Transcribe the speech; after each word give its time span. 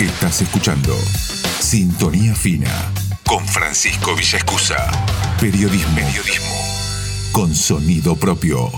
Estás 0.00 0.40
escuchando 0.40 0.96
Sintonía 1.58 2.34
Fina 2.34 2.90
con 3.26 3.46
Francisco 3.46 4.16
Villaescusa. 4.16 4.90
Periodismo. 5.38 5.94
Periodismo 5.94 6.56
con 7.32 7.54
sonido 7.54 8.16
propio. 8.16 8.70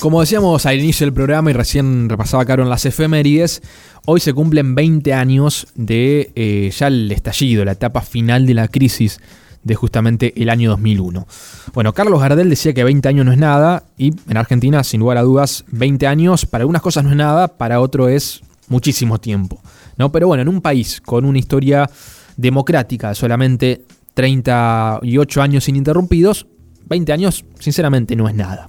Como 0.00 0.20
decíamos 0.20 0.66
al 0.66 0.80
inicio 0.80 1.06
del 1.06 1.14
programa 1.14 1.50
y 1.50 1.52
recién 1.52 2.08
repasaba 2.08 2.44
Caro 2.44 2.64
en 2.64 2.70
las 2.70 2.84
efemérides, 2.86 3.62
hoy 4.04 4.18
se 4.18 4.34
cumplen 4.34 4.74
20 4.74 5.14
años 5.14 5.68
de 5.76 6.32
eh, 6.34 6.72
ya 6.76 6.88
el 6.88 7.12
estallido, 7.12 7.64
la 7.64 7.72
etapa 7.72 8.02
final 8.02 8.46
de 8.46 8.54
la 8.54 8.66
crisis 8.66 9.20
de 9.66 9.74
justamente 9.74 10.32
el 10.40 10.48
año 10.48 10.70
2001. 10.70 11.26
Bueno, 11.74 11.92
Carlos 11.92 12.20
Gardel 12.20 12.48
decía 12.48 12.72
que 12.72 12.84
20 12.84 13.08
años 13.08 13.26
no 13.26 13.32
es 13.32 13.38
nada 13.38 13.82
y 13.98 14.12
en 14.28 14.36
Argentina, 14.36 14.84
sin 14.84 15.00
lugar 15.00 15.18
a 15.18 15.22
dudas, 15.22 15.64
20 15.72 16.06
años 16.06 16.46
para 16.46 16.62
algunas 16.62 16.82
cosas 16.82 17.02
no 17.02 17.10
es 17.10 17.16
nada, 17.16 17.48
para 17.48 17.80
otro 17.80 18.08
es 18.08 18.42
muchísimo 18.68 19.18
tiempo. 19.18 19.60
¿no? 19.96 20.12
Pero 20.12 20.28
bueno, 20.28 20.42
en 20.42 20.48
un 20.48 20.60
país 20.60 21.00
con 21.00 21.24
una 21.24 21.38
historia 21.38 21.90
democrática 22.36 23.08
de 23.08 23.16
solamente 23.16 23.84
38 24.14 25.42
años 25.42 25.68
ininterrumpidos, 25.68 26.46
20 26.88 27.12
años 27.12 27.44
sinceramente 27.58 28.14
no 28.14 28.28
es 28.28 28.36
nada. 28.36 28.68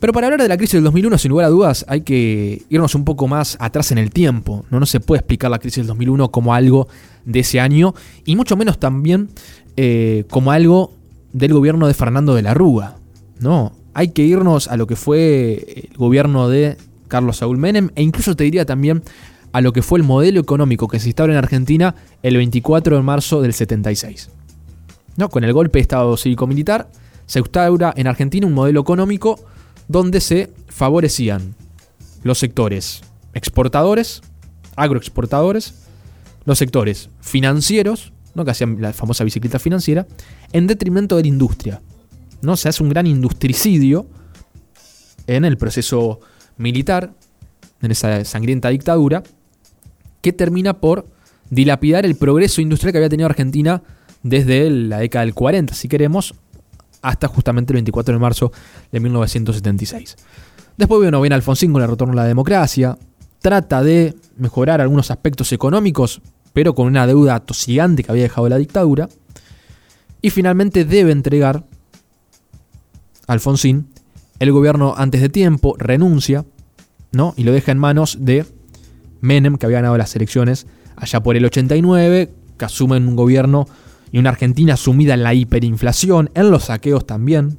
Pero 0.00 0.12
para 0.12 0.26
hablar 0.26 0.42
de 0.42 0.48
la 0.48 0.56
crisis 0.56 0.74
del 0.74 0.84
2001, 0.84 1.16
sin 1.16 1.30
lugar 1.30 1.46
a 1.46 1.48
dudas, 1.48 1.86
hay 1.88 2.00
que 2.00 2.62
irnos 2.68 2.96
un 2.96 3.04
poco 3.04 3.28
más 3.28 3.56
atrás 3.60 3.92
en 3.92 3.98
el 3.98 4.10
tiempo. 4.10 4.66
No, 4.68 4.80
no 4.80 4.84
se 4.84 4.98
puede 4.98 5.20
explicar 5.20 5.50
la 5.50 5.58
crisis 5.60 5.78
del 5.78 5.86
2001 5.86 6.30
como 6.30 6.52
algo 6.52 6.88
de 7.26 7.40
ese 7.40 7.60
año 7.60 7.94
y 8.24 8.36
mucho 8.36 8.56
menos 8.56 8.78
también 8.78 9.28
eh, 9.76 10.24
como 10.30 10.52
algo 10.52 10.92
del 11.34 11.52
gobierno 11.52 11.86
de 11.86 11.92
Fernando 11.92 12.34
de 12.34 12.42
la 12.42 12.54
Rúa. 12.54 12.96
No, 13.38 13.72
hay 13.92 14.08
que 14.08 14.22
irnos 14.22 14.68
a 14.68 14.78
lo 14.78 14.86
que 14.86 14.96
fue 14.96 15.88
el 15.90 15.96
gobierno 15.96 16.48
de 16.48 16.78
Carlos 17.08 17.38
Saúl 17.38 17.58
Menem 17.58 17.90
e 17.94 18.02
incluso 18.02 18.34
te 18.34 18.44
diría 18.44 18.64
también 18.64 19.02
a 19.52 19.60
lo 19.60 19.72
que 19.72 19.82
fue 19.82 19.98
el 19.98 20.04
modelo 20.04 20.40
económico 20.40 20.88
que 20.88 20.98
se 20.98 21.08
instauró 21.08 21.32
en 21.32 21.38
Argentina 21.38 21.94
el 22.22 22.36
24 22.36 22.96
de 22.96 23.02
marzo 23.02 23.42
del 23.42 23.52
76. 23.52 24.30
¿No? 25.16 25.28
Con 25.28 25.44
el 25.44 25.52
golpe 25.52 25.78
de 25.78 25.82
Estado 25.82 26.16
cívico-militar 26.16 26.88
se 27.26 27.40
instaura 27.40 27.92
en 27.96 28.06
Argentina 28.06 28.46
un 28.46 28.54
modelo 28.54 28.80
económico 28.80 29.38
donde 29.88 30.20
se 30.20 30.50
favorecían 30.68 31.54
los 32.22 32.38
sectores 32.38 33.02
exportadores, 33.34 34.22
agroexportadores, 34.76 35.85
los 36.46 36.58
sectores 36.58 37.10
financieros, 37.20 38.12
¿no? 38.34 38.44
que 38.44 38.52
hacían 38.52 38.80
la 38.80 38.92
famosa 38.92 39.24
bicicleta 39.24 39.58
financiera, 39.58 40.06
en 40.52 40.66
detrimento 40.66 41.16
de 41.16 41.22
la 41.22 41.28
industria. 41.28 41.82
¿no? 42.40 42.56
Se 42.56 42.68
hace 42.68 42.82
un 42.82 42.88
gran 42.88 43.06
industricidio 43.06 44.06
en 45.26 45.44
el 45.44 45.58
proceso 45.58 46.20
militar, 46.56 47.12
en 47.82 47.90
esa 47.90 48.24
sangrienta 48.24 48.70
dictadura, 48.70 49.22
que 50.22 50.32
termina 50.32 50.80
por 50.80 51.06
dilapidar 51.50 52.06
el 52.06 52.16
progreso 52.16 52.60
industrial 52.60 52.92
que 52.92 52.98
había 52.98 53.08
tenido 53.08 53.28
Argentina 53.28 53.82
desde 54.22 54.70
la 54.70 54.98
década 54.98 55.24
del 55.24 55.34
40, 55.34 55.74
si 55.74 55.88
queremos, 55.88 56.34
hasta 57.02 57.28
justamente 57.28 57.72
el 57.72 57.76
24 57.76 58.14
de 58.14 58.18
marzo 58.18 58.52
de 58.90 59.00
1976. 59.00 60.16
Después 60.76 60.98
bueno, 61.00 61.20
viene 61.20 61.34
Alfonsín 61.34 61.72
con 61.72 61.82
el 61.82 61.88
retorno 61.88 62.12
a 62.14 62.16
la 62.16 62.24
democracia, 62.24 62.98
trata 63.40 63.82
de 63.82 64.16
mejorar 64.36 64.80
algunos 64.80 65.10
aspectos 65.10 65.52
económicos, 65.52 66.20
pero 66.56 66.74
con 66.74 66.86
una 66.86 67.06
deuda 67.06 67.38
tosigante 67.40 68.02
que 68.02 68.10
había 68.10 68.22
dejado 68.22 68.48
la 68.48 68.56
dictadura, 68.56 69.10
y 70.22 70.30
finalmente 70.30 70.86
debe 70.86 71.12
entregar 71.12 71.66
Alfonsín 73.26 73.88
el 74.38 74.52
gobierno 74.52 74.94
antes 74.96 75.20
de 75.20 75.28
tiempo, 75.28 75.76
renuncia, 75.78 76.46
¿no? 77.12 77.34
Y 77.36 77.44
lo 77.44 77.52
deja 77.52 77.72
en 77.72 77.78
manos 77.78 78.16
de 78.22 78.46
Menem, 79.20 79.58
que 79.58 79.66
había 79.66 79.80
ganado 79.80 79.98
las 79.98 80.16
elecciones 80.16 80.66
allá 80.96 81.22
por 81.22 81.36
el 81.36 81.44
89, 81.44 82.32
que 82.56 82.64
asume 82.64 82.96
un 82.96 83.16
gobierno 83.16 83.68
y 84.10 84.18
una 84.18 84.30
Argentina 84.30 84.78
sumida 84.78 85.12
en 85.12 85.24
la 85.24 85.34
hiperinflación, 85.34 86.30
en 86.32 86.50
los 86.50 86.64
saqueos 86.64 87.06
también. 87.06 87.58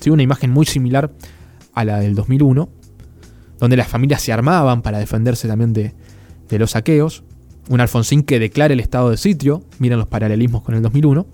¿sí? 0.00 0.10
Una 0.10 0.24
imagen 0.24 0.50
muy 0.50 0.66
similar 0.66 1.12
a 1.74 1.84
la 1.84 2.00
del 2.00 2.16
2001, 2.16 2.68
donde 3.60 3.76
las 3.76 3.86
familias 3.86 4.20
se 4.20 4.32
armaban 4.32 4.82
para 4.82 4.98
defenderse 4.98 5.46
también 5.46 5.72
de, 5.72 5.94
de 6.48 6.58
los 6.58 6.72
saqueos. 6.72 7.22
Un 7.68 7.80
Alfonsín 7.80 8.22
que 8.22 8.38
declara 8.38 8.74
el 8.74 8.80
estado 8.80 9.10
de 9.10 9.16
sitio, 9.16 9.62
miren 9.78 9.98
los 9.98 10.08
paralelismos 10.08 10.62
con 10.62 10.74
el 10.74 10.82
2001, 10.82 11.26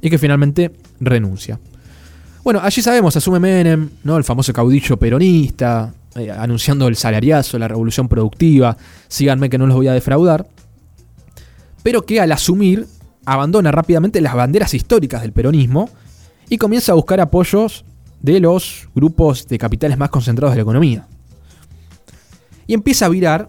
y 0.00 0.10
que 0.10 0.18
finalmente 0.18 0.72
renuncia. 1.00 1.58
Bueno, 2.42 2.60
allí 2.62 2.80
sabemos, 2.80 3.16
asume 3.16 3.38
Menem, 3.38 3.90
¿no? 4.04 4.16
el 4.16 4.24
famoso 4.24 4.52
caudillo 4.52 4.96
peronista, 4.96 5.92
eh, 6.14 6.30
anunciando 6.30 6.88
el 6.88 6.96
salariazo, 6.96 7.58
la 7.58 7.68
revolución 7.68 8.08
productiva, 8.08 8.76
síganme 9.08 9.50
que 9.50 9.58
no 9.58 9.66
los 9.66 9.76
voy 9.76 9.88
a 9.88 9.92
defraudar, 9.92 10.48
pero 11.82 12.06
que 12.06 12.20
al 12.20 12.32
asumir 12.32 12.86
abandona 13.24 13.70
rápidamente 13.70 14.20
las 14.20 14.34
banderas 14.34 14.74
históricas 14.74 15.22
del 15.22 15.32
peronismo 15.32 15.88
y 16.48 16.58
comienza 16.58 16.92
a 16.92 16.94
buscar 16.94 17.20
apoyos 17.20 17.84
de 18.20 18.40
los 18.40 18.88
grupos 18.94 19.46
de 19.46 19.58
capitales 19.58 19.98
más 19.98 20.10
concentrados 20.10 20.52
de 20.52 20.56
la 20.56 20.62
economía. 20.62 21.06
Y 22.66 22.74
empieza 22.74 23.06
a 23.06 23.08
virar 23.08 23.48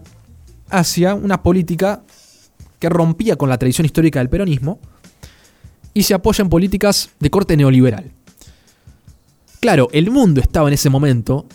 hacia 0.72 1.14
una 1.14 1.42
política 1.42 2.02
que 2.78 2.88
rompía 2.88 3.36
con 3.36 3.48
la 3.48 3.58
tradición 3.58 3.84
histórica 3.84 4.18
del 4.18 4.28
peronismo 4.28 4.80
y 5.94 6.02
se 6.02 6.14
apoya 6.14 6.42
en 6.42 6.48
políticas 6.48 7.10
de 7.20 7.30
corte 7.30 7.56
neoliberal. 7.56 8.10
Claro, 9.60 9.88
el 9.92 10.10
mundo 10.10 10.40
estaba 10.40 10.66
en 10.68 10.74
ese 10.74 10.90
momento, 10.90 11.46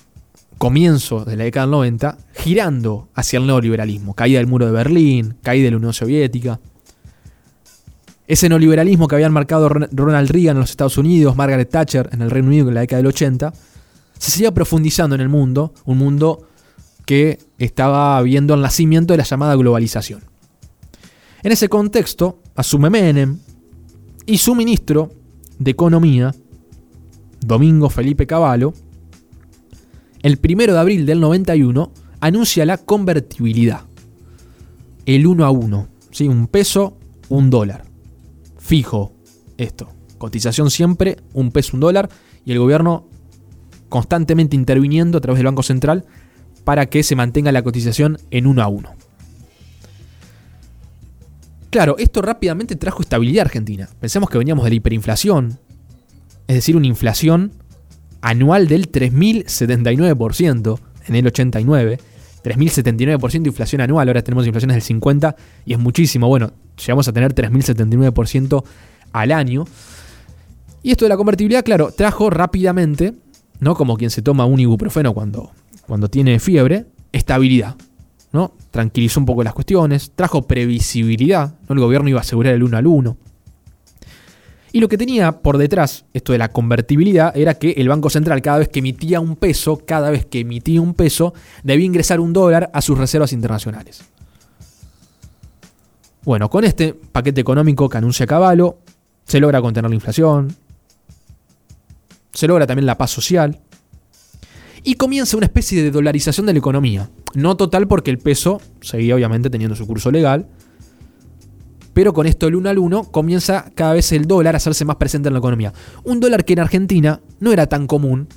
comienzo 0.57 1.25
de 1.25 1.35
la 1.35 1.43
década 1.43 1.65
del 1.65 1.71
90, 1.71 2.17
girando 2.35 3.09
hacia 3.13 3.39
el 3.39 3.47
neoliberalismo. 3.47 4.13
Caída 4.13 4.39
del 4.39 4.47
muro 4.47 4.65
de 4.65 4.71
Berlín, 4.71 5.35
caída 5.41 5.65
de 5.65 5.71
la 5.71 5.77
Unión 5.77 5.93
Soviética. 5.93 6.59
Ese 8.27 8.47
neoliberalismo 8.47 9.07
que 9.07 9.15
habían 9.15 9.33
marcado 9.33 9.67
Ronald 9.67 10.29
Reagan 10.29 10.55
en 10.55 10.61
los 10.61 10.69
Estados 10.69 10.97
Unidos, 10.97 11.35
Margaret 11.35 11.69
Thatcher 11.69 12.09
en 12.13 12.21
el 12.21 12.31
Reino 12.31 12.47
Unido 12.47 12.69
en 12.69 12.75
la 12.75 12.81
década 12.81 12.97
del 12.97 13.07
80, 13.07 13.53
se 14.17 14.31
seguía 14.31 14.53
profundizando 14.53 15.15
en 15.15 15.21
el 15.21 15.29
mundo, 15.29 15.73
un 15.85 15.97
mundo 15.97 16.46
que 17.07 17.39
estaba 17.57 18.21
viendo 18.21 18.53
el 18.53 18.61
nacimiento 18.61 19.13
de 19.13 19.17
la 19.19 19.23
llamada 19.23 19.55
globalización. 19.55 20.21
En 21.41 21.53
ese 21.53 21.69
contexto, 21.69 22.41
asume 22.53 22.89
Menem 22.89 23.39
y 24.25 24.37
su 24.39 24.53
ministro 24.53 25.11
de 25.57 25.71
Economía, 25.71 26.35
Domingo 27.39 27.89
Felipe 27.89 28.27
Cavallo, 28.27 28.73
el 30.21 30.37
primero 30.37 30.73
de 30.73 30.79
abril 30.79 31.05
del 31.05 31.21
91, 31.21 31.91
anuncia 32.19 32.65
la 32.65 32.77
convertibilidad. 32.77 33.81
El 35.05 35.25
uno 35.25 35.45
a 35.45 35.49
uno, 35.51 35.87
¿sí? 36.11 36.27
un 36.27 36.47
peso, 36.47 36.97
un 37.29 37.49
dólar 37.49 37.85
fijo 38.67 39.13
esto. 39.55 39.87
Cotización 40.17 40.69
siempre, 40.69 41.17
un 41.33 41.51
peso, 41.51 41.77
un 41.77 41.79
dólar, 41.79 42.09
y 42.43 42.51
el 42.51 42.59
gobierno 42.59 43.07
constantemente 43.87 44.57
interviniendo 44.57 45.17
a 45.17 45.21
través 45.21 45.39
del 45.39 45.45
Banco 45.45 45.63
Central 45.63 46.05
para 46.67 46.87
que 46.87 47.01
se 47.01 47.15
mantenga 47.15 47.53
la 47.53 47.63
cotización 47.63 48.17
en 48.29 48.45
uno 48.45 48.61
a 48.61 48.67
uno. 48.67 48.93
Claro, 51.69 51.95
esto 51.97 52.21
rápidamente 52.21 52.75
trajo 52.75 53.01
estabilidad 53.01 53.45
Argentina. 53.45 53.87
Pensemos 54.01 54.29
que 54.29 54.37
veníamos 54.37 54.65
de 54.65 54.71
la 54.71 54.75
hiperinflación, 54.75 55.59
es 56.45 56.55
decir, 56.55 56.75
una 56.75 56.87
inflación 56.87 57.53
anual 58.19 58.67
del 58.67 58.91
3.079% 58.91 60.79
en 61.07 61.15
el 61.15 61.27
89. 61.27 61.99
3.079% 62.43 63.43
de 63.43 63.47
inflación 63.47 63.79
anual, 63.79 64.09
ahora 64.09 64.21
tenemos 64.21 64.45
inflaciones 64.45 64.75
del 64.75 64.83
50 64.83 65.37
y 65.65 65.71
es 65.71 65.79
muchísimo. 65.79 66.27
Bueno, 66.27 66.51
llegamos 66.85 67.07
a 67.07 67.13
tener 67.13 67.33
3.079% 67.33 68.65
al 69.13 69.31
año. 69.31 69.63
Y 70.83 70.91
esto 70.91 71.05
de 71.05 71.09
la 71.09 71.15
convertibilidad, 71.15 71.63
claro, 71.63 71.93
trajo 71.93 72.29
rápidamente, 72.29 73.13
¿no? 73.61 73.73
Como 73.73 73.95
quien 73.95 74.09
se 74.09 74.21
toma 74.21 74.43
un 74.45 74.59
ibuprofeno 74.59 75.13
cuando, 75.13 75.53
cuando 75.87 76.09
tiene 76.09 76.39
fiebre, 76.39 76.85
estabilidad. 77.11 77.75
¿no? 78.31 78.53
Tranquilizó 78.71 79.19
un 79.19 79.25
poco 79.25 79.43
las 79.43 79.53
cuestiones, 79.53 80.11
trajo 80.15 80.43
previsibilidad, 80.43 81.55
¿no? 81.67 81.73
El 81.73 81.79
gobierno 81.79 82.09
iba 82.09 82.19
a 82.19 82.21
asegurar 82.21 82.53
el 82.53 82.63
uno 82.63 82.77
al 82.77 82.87
uno. 82.87 83.17
Y 84.73 84.79
lo 84.79 84.89
que 84.89 84.97
tenía 84.97 85.31
por 85.31 85.57
detrás, 85.57 86.05
esto 86.13 86.33
de 86.33 86.37
la 86.37 86.51
convertibilidad, 86.51 87.35
era 87.35 87.55
que 87.55 87.71
el 87.71 87.87
Banco 87.87 88.09
Central 88.09 88.41
cada 88.41 88.59
vez 88.59 88.69
que 88.69 88.79
emitía 88.79 89.19
un 89.19 89.35
peso, 89.35 89.81
cada 89.85 90.11
vez 90.11 90.25
que 90.25 90.41
emitía 90.41 90.81
un 90.81 90.93
peso, 90.93 91.33
debía 91.63 91.85
ingresar 91.85 92.19
un 92.19 92.33
dólar 92.33 92.69
a 92.73 92.81
sus 92.81 92.97
reservas 92.97 93.31
internacionales. 93.31 94.03
Bueno, 96.23 96.49
con 96.49 96.65
este 96.65 96.93
paquete 96.93 97.39
económico 97.39 97.87
que 97.87 97.97
anuncia 97.97 98.27
Caballo, 98.27 98.79
se 99.23 99.39
logra 99.39 99.61
contener 99.61 99.89
la 99.89 99.95
inflación, 99.95 100.53
se 102.33 102.47
logra 102.47 102.67
también 102.67 102.85
la 102.85 102.97
paz 102.97 103.11
social, 103.11 103.59
y 104.87 104.93
comienza 104.93 105.35
una 105.35 105.47
especie 105.47 105.83
de 105.83 105.91
dolarización 105.91 106.45
de 106.45 106.53
la 106.53 106.59
economía. 106.59 107.09
No 107.33 107.57
total 107.57 107.89
porque 107.89 108.09
el 108.09 108.19
peso 108.19 108.61
seguía 108.79 109.15
obviamente 109.15 109.49
teniendo 109.49 109.75
su 109.75 109.85
curso 109.85 110.11
legal, 110.11 110.47
pero 111.93 112.13
con 112.13 112.25
esto 112.25 112.47
el 112.47 112.55
uno 112.55 112.69
al 112.69 112.77
uno 112.77 113.03
comienza 113.03 113.69
cada 113.75 113.91
vez 113.91 114.13
el 114.13 114.27
dólar 114.27 114.55
a 114.55 114.57
hacerse 114.59 114.85
más 114.85 114.95
presente 114.95 115.27
en 115.27 115.33
la 115.33 115.39
economía. 115.39 115.73
Un 116.05 116.21
dólar 116.21 116.45
que 116.45 116.53
en 116.53 116.59
Argentina 116.59 117.19
no 117.41 117.51
era 117.51 117.67
tan 117.67 117.85
común 117.85 118.29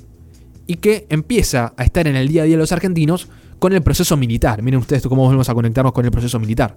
y 0.67 0.75
que 0.75 1.07
empieza 1.07 1.73
a 1.77 1.85
estar 1.85 2.05
en 2.05 2.17
el 2.17 2.27
día 2.27 2.41
a 2.41 2.45
día 2.45 2.55
de 2.55 2.61
los 2.61 2.73
argentinos 2.73 3.29
con 3.57 3.71
el 3.71 3.81
proceso 3.81 4.17
militar. 4.17 4.61
Miren 4.61 4.81
ustedes 4.81 5.03
cómo 5.03 5.23
volvemos 5.23 5.47
a 5.47 5.53
conectarnos 5.53 5.93
con 5.93 6.03
el 6.03 6.11
proceso 6.11 6.37
militar. 6.37 6.75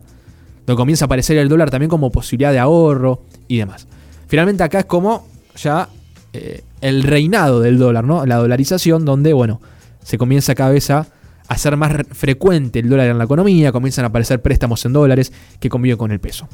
Donde 0.67 0.79
comienza 0.79 1.05
a 1.05 1.07
aparecer 1.07 1.37
el 1.37 1.49
dólar 1.49 1.71
también 1.71 1.91
como 1.91 2.13
posibilidad 2.13 2.53
de 2.53 2.61
ahorro 2.61 3.25
y 3.49 3.57
demás. 3.57 3.89
Finalmente 4.29 4.63
acá 4.63 4.79
es 4.79 4.85
como 4.85 5.27
ya 5.57 5.89
eh, 6.33 6.63
el 6.85 7.03
reinado 7.03 7.61
del 7.61 7.79
dólar, 7.79 8.05
¿no? 8.05 8.27
La 8.27 8.37
dolarización, 8.37 9.07
donde, 9.07 9.33
bueno, 9.33 9.63
se 10.03 10.19
comienza 10.19 10.55
cada 10.55 10.71
vez 10.71 10.91
a 10.91 11.07
hacer 11.49 11.79
más 11.79 11.93
frecuente 12.13 12.81
el 12.81 12.91
dólar 12.91 13.09
en 13.09 13.17
la 13.17 13.25
economía, 13.25 13.73
comienzan 13.73 14.05
a 14.05 14.09
aparecer 14.09 14.43
préstamos 14.43 14.85
en 14.85 14.93
dólares 14.93 15.33
que 15.61 15.71
conviven 15.71 15.97
con 15.97 16.13
el 16.13 16.21
peso. 16.21 16.47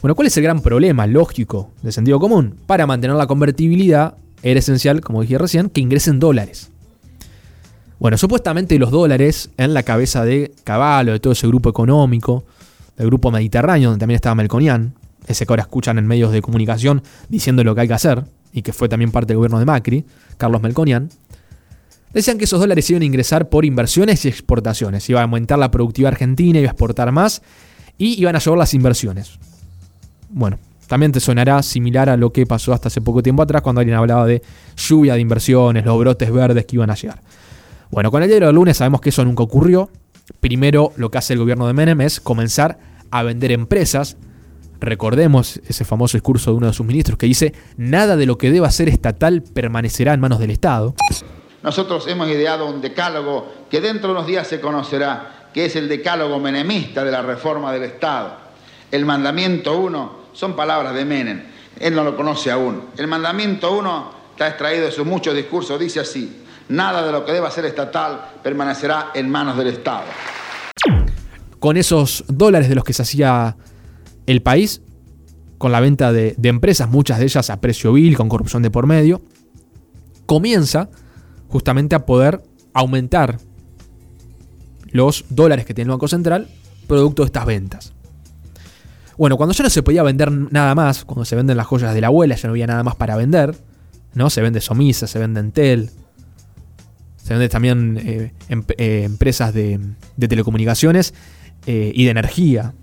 Bueno, 0.00 0.14
¿cuál 0.14 0.28
es 0.28 0.36
el 0.38 0.42
gran 0.42 0.62
problema 0.62 1.06
lógico 1.06 1.70
de 1.82 1.92
sentido 1.92 2.18
común? 2.18 2.54
Para 2.66 2.86
mantener 2.86 3.14
la 3.14 3.26
convertibilidad 3.26 4.14
era 4.42 4.58
esencial, 4.58 5.02
como 5.02 5.20
dije 5.20 5.36
recién, 5.36 5.68
que 5.68 5.82
ingresen 5.82 6.18
dólares. 6.18 6.70
Bueno, 7.98 8.16
supuestamente 8.16 8.78
los 8.78 8.90
dólares 8.90 9.50
en 9.58 9.74
la 9.74 9.82
cabeza 9.82 10.24
de 10.24 10.54
Caballo, 10.64 11.12
de 11.12 11.20
todo 11.20 11.34
ese 11.34 11.46
grupo 11.46 11.68
económico, 11.68 12.46
del 12.96 13.08
grupo 13.08 13.30
mediterráneo, 13.30 13.90
donde 13.90 14.00
también 14.00 14.16
estaba 14.16 14.34
Melconian, 14.34 14.94
ese 15.26 15.44
que 15.44 15.52
ahora 15.52 15.64
escuchan 15.64 15.98
en 15.98 16.06
medios 16.06 16.32
de 16.32 16.40
comunicación 16.40 17.02
diciendo 17.28 17.62
lo 17.64 17.74
que 17.74 17.82
hay 17.82 17.88
que 17.88 17.94
hacer, 17.94 18.24
y 18.52 18.62
que 18.62 18.72
fue 18.72 18.88
también 18.88 19.10
parte 19.10 19.28
del 19.28 19.38
gobierno 19.38 19.58
de 19.58 19.64
Macri, 19.64 20.04
Carlos 20.36 20.62
Melconian, 20.62 21.08
decían 22.12 22.38
que 22.38 22.44
esos 22.44 22.60
dólares 22.60 22.88
iban 22.90 23.02
a 23.02 23.04
ingresar 23.04 23.48
por 23.48 23.64
inversiones 23.64 24.24
y 24.24 24.28
exportaciones. 24.28 25.08
Iba 25.08 25.20
a 25.20 25.24
aumentar 25.24 25.58
la 25.58 25.70
productividad 25.70 26.12
argentina, 26.12 26.58
iba 26.58 26.68
a 26.68 26.72
exportar 26.72 27.12
más 27.12 27.42
y 27.96 28.20
iban 28.20 28.36
a 28.36 28.38
llevar 28.38 28.58
las 28.58 28.74
inversiones. 28.74 29.38
Bueno, 30.30 30.58
también 30.86 31.12
te 31.12 31.20
sonará 31.20 31.62
similar 31.62 32.08
a 32.08 32.16
lo 32.16 32.32
que 32.32 32.46
pasó 32.46 32.72
hasta 32.72 32.88
hace 32.88 33.00
poco 33.00 33.22
tiempo 33.22 33.42
atrás 33.42 33.62
cuando 33.62 33.80
alguien 33.80 33.96
hablaba 33.96 34.26
de 34.26 34.42
lluvia 34.76 35.14
de 35.14 35.20
inversiones, 35.20 35.84
los 35.84 35.98
brotes 35.98 36.32
verdes 36.32 36.64
que 36.64 36.76
iban 36.76 36.90
a 36.90 36.94
llegar. 36.94 37.22
Bueno, 37.90 38.10
con 38.10 38.22
el 38.22 38.28
diario 38.28 38.48
del 38.48 38.56
lunes 38.56 38.76
sabemos 38.78 39.00
que 39.00 39.10
eso 39.10 39.24
nunca 39.24 39.42
ocurrió. 39.42 39.90
Primero 40.40 40.92
lo 40.96 41.10
que 41.10 41.18
hace 41.18 41.34
el 41.34 41.38
gobierno 41.38 41.66
de 41.66 41.72
Menem 41.72 42.00
es 42.00 42.20
comenzar 42.20 42.78
a 43.10 43.22
vender 43.22 43.52
empresas. 43.52 44.16
Recordemos 44.80 45.60
ese 45.66 45.84
famoso 45.84 46.16
discurso 46.16 46.50
de 46.50 46.56
uno 46.56 46.66
de 46.68 46.72
sus 46.72 46.86
ministros 46.86 47.18
que 47.18 47.26
dice, 47.26 47.52
nada 47.76 48.16
de 48.16 48.26
lo 48.26 48.38
que 48.38 48.50
deba 48.50 48.70
ser 48.70 48.88
estatal 48.88 49.42
permanecerá 49.42 50.14
en 50.14 50.20
manos 50.20 50.38
del 50.38 50.50
Estado. 50.50 50.94
Nosotros 51.62 52.06
hemos 52.06 52.28
ideado 52.28 52.66
un 52.66 52.80
decálogo 52.80 53.52
que 53.68 53.80
dentro 53.80 54.08
de 54.08 54.14
unos 54.14 54.26
días 54.26 54.46
se 54.46 54.60
conocerá, 54.60 55.48
que 55.52 55.64
es 55.66 55.74
el 55.74 55.88
decálogo 55.88 56.38
menemista 56.38 57.04
de 57.04 57.10
la 57.10 57.22
reforma 57.22 57.72
del 57.72 57.82
Estado. 57.82 58.36
El 58.92 59.04
mandamiento 59.04 59.78
1 59.78 60.18
son 60.32 60.54
palabras 60.54 60.94
de 60.94 61.04
Menem, 61.04 61.42
él 61.80 61.94
no 61.94 62.04
lo 62.04 62.16
conoce 62.16 62.50
aún. 62.50 62.84
El 62.96 63.08
mandamiento 63.08 63.76
1 63.76 64.10
está 64.30 64.48
extraído 64.48 64.86
de 64.86 64.92
sus 64.92 65.04
muchos 65.04 65.34
discursos, 65.34 65.78
dice 65.80 66.00
así, 66.00 66.44
nada 66.68 67.04
de 67.04 67.10
lo 67.10 67.24
que 67.24 67.32
deba 67.32 67.50
ser 67.50 67.64
estatal 67.64 68.30
permanecerá 68.42 69.10
en 69.14 69.28
manos 69.28 69.56
del 69.56 69.68
Estado. 69.68 70.04
Con 71.58 71.76
esos 71.76 72.24
dólares 72.28 72.68
de 72.68 72.76
los 72.76 72.84
que 72.84 72.92
se 72.92 73.02
hacía 73.02 73.56
el 74.28 74.42
país, 74.42 74.82
con 75.56 75.72
la 75.72 75.80
venta 75.80 76.12
de, 76.12 76.36
empresas, 76.42 76.88
muchas 76.88 77.18
de 77.18 77.24
ellas 77.24 77.50
a 77.50 77.60
precio 77.60 77.92
vil, 77.92 78.16
con 78.16 78.28
corrupción 78.28 78.62
de 78.62 78.70
por 78.70 78.86
medio, 78.86 79.22
comienza 80.26 80.90
justamente 81.48 81.94
a 81.94 82.04
poder 82.04 82.42
aumentar 82.74 83.38
los 84.90 85.24
dólares 85.30 85.64
que 85.64 85.74
tiene 85.74 85.88
el 85.88 85.92
Banco 85.92 86.08
Central 86.08 86.48
producto 86.86 87.22
de 87.22 87.26
estas 87.26 87.46
ventas. 87.46 87.94
Bueno, 89.16 89.36
cuando 89.36 89.54
ya 89.54 89.64
no 89.64 89.70
se 89.70 89.82
podía 89.82 90.02
vender 90.02 90.30
nada 90.30 90.74
más, 90.74 91.04
cuando 91.04 91.24
se 91.24 91.34
venden 91.34 91.56
las 91.56 91.66
joyas 91.66 91.94
de 91.94 92.00
la 92.00 92.06
abuela, 92.08 92.36
ya 92.36 92.48
no 92.48 92.52
había 92.52 92.66
nada 92.66 92.82
más 92.82 92.96
para 92.96 93.16
vender, 93.16 93.56
¿no? 94.14 94.30
Se 94.30 94.42
vende 94.42 94.60
Somisa, 94.60 95.06
se 95.06 95.18
vende 95.18 95.40
Entel, 95.40 95.90
se 97.16 97.34
vende 97.34 97.48
también 97.48 97.98
eh, 98.02 98.32
em, 98.48 98.62
eh, 98.76 99.02
empresas 99.04 99.52
de, 99.52 99.80
telecomunicaciones 100.18 101.14
eh, 101.66 101.92
y 101.94 102.04
de 102.04 102.10
energía. 102.10 102.74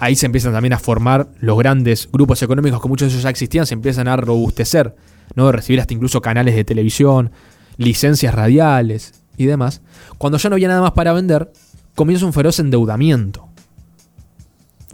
Ahí 0.00 0.16
se 0.16 0.24
empiezan 0.24 0.54
también 0.54 0.72
a 0.72 0.78
formar 0.78 1.28
los 1.40 1.58
grandes 1.58 2.08
grupos 2.10 2.42
económicos 2.42 2.80
que 2.80 2.88
muchos 2.88 3.06
de 3.06 3.12
ellos 3.12 3.22
ya 3.22 3.30
existían, 3.30 3.66
se 3.66 3.74
empiezan 3.74 4.08
a 4.08 4.16
robustecer 4.16 4.96
¿no? 5.34 5.46
de 5.46 5.52
recibir 5.52 5.78
hasta 5.78 5.92
incluso 5.92 6.22
canales 6.22 6.56
de 6.56 6.64
televisión, 6.64 7.30
licencias 7.76 8.34
radiales 8.34 9.12
y 9.36 9.44
demás, 9.44 9.82
cuando 10.16 10.38
ya 10.38 10.48
no 10.48 10.54
había 10.54 10.68
nada 10.68 10.80
más 10.80 10.92
para 10.92 11.12
vender, 11.12 11.52
comienza 11.94 12.24
un 12.24 12.32
feroz 12.32 12.58
endeudamiento. 12.58 13.46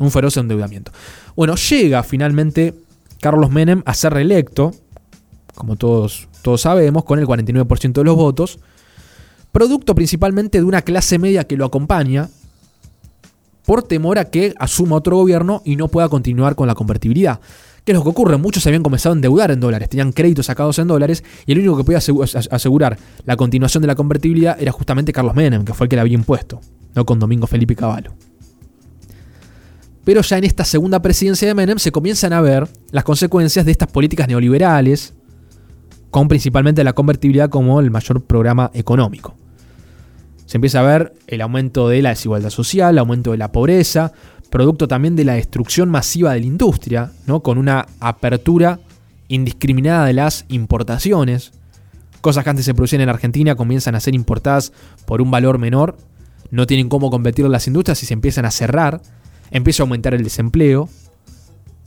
Un 0.00 0.10
feroz 0.10 0.36
endeudamiento. 0.36 0.90
Bueno, 1.36 1.54
llega 1.54 2.02
finalmente 2.02 2.74
Carlos 3.20 3.50
Menem 3.50 3.82
a 3.86 3.94
ser 3.94 4.12
reelecto, 4.12 4.72
como 5.54 5.76
todos, 5.76 6.28
todos 6.42 6.62
sabemos, 6.62 7.04
con 7.04 7.20
el 7.20 7.26
49% 7.26 7.92
de 7.92 8.04
los 8.04 8.16
votos, 8.16 8.58
producto 9.52 9.94
principalmente 9.94 10.58
de 10.58 10.64
una 10.64 10.82
clase 10.82 11.18
media 11.20 11.44
que 11.44 11.56
lo 11.56 11.64
acompaña, 11.64 12.28
por 13.66 13.82
temor 13.82 14.18
a 14.18 14.26
que 14.26 14.54
asuma 14.58 14.96
otro 14.96 15.16
gobierno 15.16 15.60
y 15.64 15.76
no 15.76 15.88
pueda 15.88 16.08
continuar 16.08 16.54
con 16.54 16.66
la 16.66 16.74
convertibilidad. 16.74 17.40
¿Qué 17.84 17.92
es 17.92 17.98
lo 17.98 18.02
que 18.02 18.08
ocurre? 18.08 18.36
Muchos 18.36 18.62
se 18.62 18.68
habían 18.68 18.82
comenzado 18.82 19.12
a 19.12 19.16
endeudar 19.16 19.50
en 19.50 19.60
dólares, 19.60 19.88
tenían 19.88 20.12
créditos 20.12 20.46
sacados 20.46 20.78
en 20.78 20.88
dólares 20.88 21.22
y 21.46 21.52
el 21.52 21.58
único 21.58 21.76
que 21.76 21.84
podía 21.84 21.98
asegurar 21.98 22.98
la 23.24 23.36
continuación 23.36 23.82
de 23.82 23.88
la 23.88 23.94
convertibilidad 23.94 24.56
era 24.60 24.72
justamente 24.72 25.12
Carlos 25.12 25.34
Menem, 25.34 25.64
que 25.64 25.74
fue 25.74 25.84
el 25.84 25.88
que 25.88 25.96
la 25.96 26.02
había 26.02 26.14
impuesto, 26.14 26.60
no 26.94 27.04
con 27.04 27.18
Domingo 27.18 27.46
Felipe 27.46 27.76
Cavallo. 27.76 28.12
Pero 30.04 30.20
ya 30.22 30.38
en 30.38 30.44
esta 30.44 30.64
segunda 30.64 31.02
presidencia 31.02 31.46
de 31.46 31.54
Menem 31.54 31.78
se 31.78 31.92
comienzan 31.92 32.32
a 32.32 32.40
ver 32.40 32.68
las 32.92 33.04
consecuencias 33.04 33.64
de 33.64 33.72
estas 33.72 33.88
políticas 33.88 34.28
neoliberales, 34.28 35.14
con 36.10 36.28
principalmente 36.28 36.82
la 36.84 36.92
convertibilidad 36.92 37.50
como 37.50 37.80
el 37.80 37.90
mayor 37.90 38.24
programa 38.24 38.70
económico. 38.74 39.36
Se 40.46 40.56
empieza 40.56 40.80
a 40.80 40.84
ver 40.84 41.14
el 41.26 41.40
aumento 41.40 41.88
de 41.88 42.02
la 42.02 42.10
desigualdad 42.10 42.50
social, 42.50 42.94
el 42.94 42.98
aumento 42.98 43.32
de 43.32 43.38
la 43.38 43.52
pobreza, 43.52 44.12
producto 44.50 44.88
también 44.88 45.16
de 45.16 45.24
la 45.24 45.34
destrucción 45.34 45.90
masiva 45.90 46.32
de 46.32 46.40
la 46.40 46.46
industria, 46.46 47.12
¿no? 47.26 47.40
con 47.40 47.58
una 47.58 47.86
apertura 48.00 48.78
indiscriminada 49.28 50.06
de 50.06 50.12
las 50.12 50.44
importaciones. 50.48 51.52
Cosas 52.20 52.44
que 52.44 52.50
antes 52.50 52.64
se 52.64 52.74
producían 52.74 53.02
en 53.02 53.08
Argentina 53.08 53.56
comienzan 53.56 53.94
a 53.94 54.00
ser 54.00 54.14
importadas 54.14 54.72
por 55.04 55.20
un 55.20 55.30
valor 55.30 55.58
menor, 55.58 55.96
no 56.50 56.66
tienen 56.66 56.88
cómo 56.88 57.10
competir 57.10 57.46
las 57.46 57.66
industrias 57.66 58.02
y 58.02 58.06
se 58.06 58.14
empiezan 58.14 58.44
a 58.44 58.50
cerrar, 58.50 59.02
empieza 59.50 59.82
a 59.82 59.84
aumentar 59.84 60.14
el 60.14 60.22
desempleo, 60.22 60.88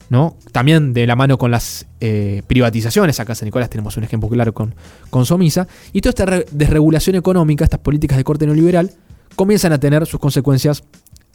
¿no? 0.09 0.35
También 0.51 0.93
de 0.93 1.05
la 1.07 1.15
mano 1.15 1.37
con 1.37 1.51
las 1.51 1.85
eh, 2.01 2.41
privatizaciones, 2.47 3.19
acá 3.19 3.33
en 3.33 3.35
San 3.35 3.45
Nicolás 3.45 3.69
tenemos 3.69 3.95
un 3.97 4.03
ejemplo 4.03 4.27
claro 4.29 4.53
con, 4.53 4.75
con 5.09 5.25
Somisa, 5.25 5.67
y 5.93 6.01
toda 6.01 6.09
esta 6.09 6.55
desregulación 6.55 7.15
económica, 7.15 7.63
estas 7.63 7.79
políticas 7.79 8.17
de 8.17 8.23
corte 8.23 8.45
neoliberal, 8.45 8.91
comienzan 9.35 9.71
a 9.71 9.79
tener 9.79 10.05
sus 10.05 10.19
consecuencias 10.19 10.83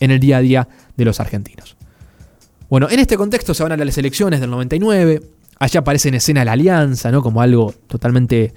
en 0.00 0.10
el 0.10 0.20
día 0.20 0.38
a 0.38 0.40
día 0.40 0.68
de 0.96 1.04
los 1.04 1.20
argentinos. 1.20 1.76
Bueno, 2.68 2.88
en 2.90 2.98
este 2.98 3.16
contexto 3.16 3.54
se 3.54 3.62
van 3.62 3.72
a 3.72 3.76
las 3.76 3.98
elecciones 3.98 4.40
del 4.40 4.50
99, 4.50 5.22
allá 5.60 5.80
aparece 5.80 6.08
en 6.08 6.14
escena 6.14 6.44
la 6.44 6.52
alianza, 6.52 7.12
¿no? 7.12 7.22
Como 7.22 7.40
algo 7.40 7.72
totalmente 7.86 8.52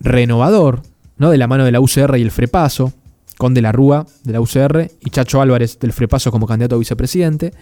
renovador, 0.00 0.82
¿no? 1.16 1.30
De 1.30 1.38
la 1.38 1.46
mano 1.46 1.64
de 1.64 1.72
la 1.72 1.80
UCR 1.80 2.18
y 2.18 2.22
el 2.22 2.30
Frepaso, 2.30 2.92
con 3.38 3.54
De 3.54 3.62
la 3.62 3.72
Rúa 3.72 4.06
de 4.24 4.32
la 4.32 4.40
UCR 4.40 4.90
y 5.00 5.10
Chacho 5.10 5.40
Álvarez 5.40 5.78
del 5.78 5.92
Frepaso 5.92 6.30
como 6.30 6.46
candidato 6.46 6.76
a 6.76 6.78
vicepresidente, 6.78 7.52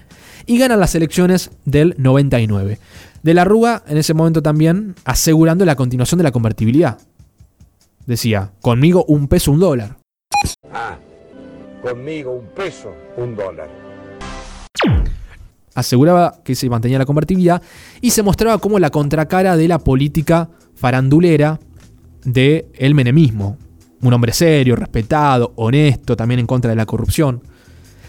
y 0.47 0.59
ganan 0.59 0.81
las 0.81 0.95
elecciones 0.95 1.51
del 1.65 1.95
99. 1.99 2.79
De 3.23 3.35
la 3.35 3.45
Rúa 3.45 3.83
en 3.87 3.97
ese 3.97 4.15
momento 4.15 4.43
también 4.43 4.95
asegurando 5.05 5.65
la 5.65 5.77
continuación 5.77 6.19
de 6.19 6.25
la 6.25 6.33
convertibilidad. 6.33 6.99
Decía, 8.07 8.53
conmigo 8.61 9.05
un 9.09 9.29
peso, 9.29 9.51
un 9.51 9.61
dólar. 9.61 9.97
Ah, 10.71 10.99
conmigo 11.83 12.33
un 12.33 12.47
peso, 12.49 12.93
un 13.17 13.35
dólar. 13.35 13.71
Aseguraba 15.75 16.41
que 16.45 16.55
se 16.55 16.69
mantenía 16.69 16.99
la 16.99 17.07
convertibilidad 17.07 17.63
y 18.01 18.11
se 18.11 18.23
mostraba 18.23 18.59
como 18.59 18.79
la 18.79 18.91
contracara 18.91 19.57
de 19.57 19.69
la 19.69 19.79
política 19.79 20.51
farandulera 20.75 21.59
del 22.25 22.67
el 22.75 22.95
menemismo. 22.95 23.57
Un 24.05 24.13
hombre 24.13 24.35
serio, 24.35 24.77
respetado, 24.77 25.55
honesto, 25.57 26.15
también 26.15 26.39
en 26.41 26.47
contra 26.47 26.71
de 26.71 26.77
la 26.77 26.85
corrupción. 26.85 27.43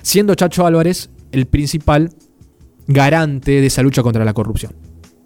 Siendo 0.02 0.36
Chacho 0.36 0.66
Álvarez 0.66 1.10
el 1.32 1.46
principal 1.46 2.12
garante 2.86 3.62
de 3.62 3.66
esa 3.66 3.82
lucha 3.82 4.04
contra 4.04 4.26
la 4.26 4.34
corrupción. 4.34 4.74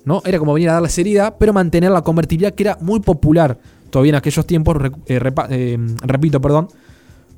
¿no? 0.05 0.21
Era 0.25 0.37
como 0.37 0.53
venir 0.53 0.69
a 0.69 0.73
darle 0.73 0.89
seriedad, 0.89 1.35
pero 1.39 1.53
mantener 1.53 1.89
la 1.89 2.03
convertibilidad 2.03 2.53
que 2.53 2.63
era 2.63 2.77
muy 2.81 2.99
popular 2.99 3.57
todavía 3.89 4.11
en 4.11 4.15
aquellos 4.15 4.45
tiempos, 4.45 4.77
eh, 5.07 5.19
eh, 5.49 5.77
repito, 6.03 6.39
perdón, 6.39 6.67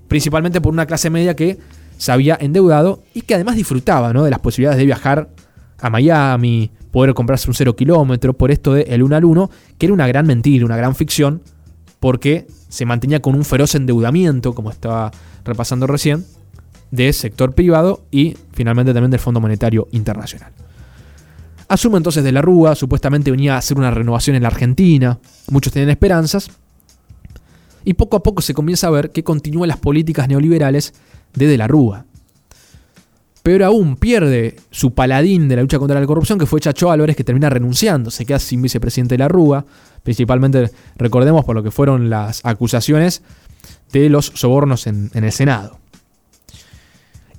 principalmente 0.09 0.59
por 0.59 0.73
una 0.73 0.85
clase 0.85 1.09
media 1.09 1.33
que 1.33 1.57
se 1.97 2.11
había 2.11 2.37
endeudado 2.39 3.01
y 3.13 3.21
que 3.21 3.35
además 3.35 3.55
disfrutaba 3.55 4.11
¿no? 4.11 4.23
de 4.23 4.29
las 4.29 4.39
posibilidades 4.39 4.77
de 4.77 4.85
viajar 4.85 5.29
a 5.79 5.89
Miami, 5.89 6.69
poder 6.91 7.13
comprarse 7.13 7.49
un 7.49 7.53
cero 7.53 7.77
kilómetro, 7.77 8.33
por 8.33 8.51
esto 8.51 8.73
de 8.73 8.81
el 8.83 9.03
1 9.03 9.15
al 9.15 9.23
1, 9.23 9.49
que 9.77 9.85
era 9.85 9.93
una 9.93 10.07
gran 10.07 10.27
mentira, 10.27 10.65
una 10.65 10.75
gran 10.75 10.95
ficción, 10.95 11.41
porque 12.01 12.47
se 12.67 12.83
mantenía 12.83 13.21
con 13.21 13.35
un 13.35 13.45
feroz 13.45 13.75
endeudamiento, 13.75 14.53
como 14.53 14.71
estaba 14.71 15.11
repasando 15.45 15.85
recién, 15.85 16.25
del 16.89 17.13
sector 17.13 17.53
privado 17.53 18.01
y 18.09 18.35
finalmente 18.53 18.91
también 18.91 19.11
del 19.11 19.19
Fondo 19.19 19.39
Monetario 19.39 19.87
Internacional. 19.91 20.51
Asume 21.69 21.97
entonces 21.97 22.23
de 22.23 22.31
la 22.31 22.41
Rúa, 22.41 22.73
supuestamente 22.73 23.29
venía 23.29 23.53
a 23.53 23.59
hacer 23.59 23.77
una 23.77 23.91
renovación 23.91 24.35
en 24.35 24.41
la 24.41 24.49
Argentina, 24.49 25.19
muchos 25.49 25.71
tenían 25.71 25.91
esperanzas, 25.91 26.49
Y 27.83 27.93
poco 27.93 28.17
a 28.17 28.23
poco 28.23 28.41
se 28.41 28.53
comienza 28.53 28.87
a 28.87 28.91
ver 28.91 29.11
que 29.11 29.23
continúan 29.23 29.67
las 29.67 29.77
políticas 29.77 30.27
neoliberales 30.27 30.93
de 31.33 31.47
De 31.47 31.57
la 31.57 31.67
Rúa. 31.67 32.05
Peor 33.43 33.63
aún, 33.63 33.95
pierde 33.95 34.55
su 34.69 34.93
paladín 34.93 35.47
de 35.47 35.55
la 35.55 35.63
lucha 35.63 35.79
contra 35.79 35.99
la 35.99 36.05
corrupción, 36.05 36.37
que 36.37 36.45
fue 36.45 36.59
Chacho 36.59 36.91
Álvarez, 36.91 37.15
que 37.15 37.23
termina 37.23 37.49
renunciando, 37.49 38.11
se 38.11 38.25
queda 38.25 38.37
sin 38.37 38.61
vicepresidente 38.61 39.15
de 39.15 39.19
la 39.19 39.27
Rúa, 39.27 39.65
principalmente, 40.03 40.69
recordemos, 40.95 41.43
por 41.43 41.55
lo 41.55 41.63
que 41.63 41.71
fueron 41.71 42.09
las 42.11 42.41
acusaciones 42.45 43.23
de 43.91 44.09
los 44.09 44.27
sobornos 44.35 44.85
en, 44.85 45.09
el 45.13 45.31
Senado. 45.31 45.79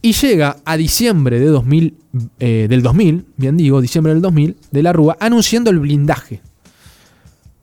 Y 0.01 0.13
llega 0.15 0.57
a 0.65 0.77
diciembre 0.77 1.39
de 1.39 1.47
2000, 1.47 1.95
eh, 2.41 2.67
del 2.69 2.83
2000, 2.83 3.25
bien 3.37 3.57
digo, 3.57 3.81
diciembre 3.81 4.13
del 4.13 4.23
2000, 4.23 4.57
de 4.73 4.83
la 4.83 4.93
Rúa, 4.93 5.17
anunciando 5.21 5.71
el 5.71 5.79
blindaje. 5.79 6.41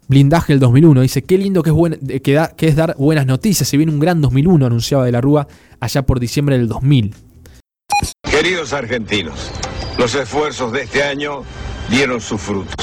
Blindaje 0.08 0.54
del 0.54 0.62
2001. 0.62 1.02
Dice, 1.02 1.24
qué 1.24 1.38
lindo 1.38 1.62
que 1.62 1.72
es, 1.72 2.22
que, 2.22 2.42
que 2.56 2.68
es 2.68 2.76
dar 2.78 2.96
buenas 2.98 3.26
noticias. 3.26 3.68
Se 3.68 3.76
viene 3.76 3.92
un 3.92 4.00
gran 4.00 4.22
2001, 4.22 4.66
anunciaba 4.66 5.06
de 5.06 5.12
la 5.12 5.20
Rúa 5.20 5.48
allá 5.82 6.04
por 6.04 6.22
diciembre 6.22 6.58
del 6.58 6.70
2000. 6.70 7.14
Queridos 8.42 8.72
argentinos, 8.72 9.52
los 9.98 10.16
esfuerzos 10.16 10.72
de 10.72 10.84
este 10.84 11.04
año 11.04 11.44
dieron 11.90 12.22
sus 12.22 12.40
frutos. 12.40 12.74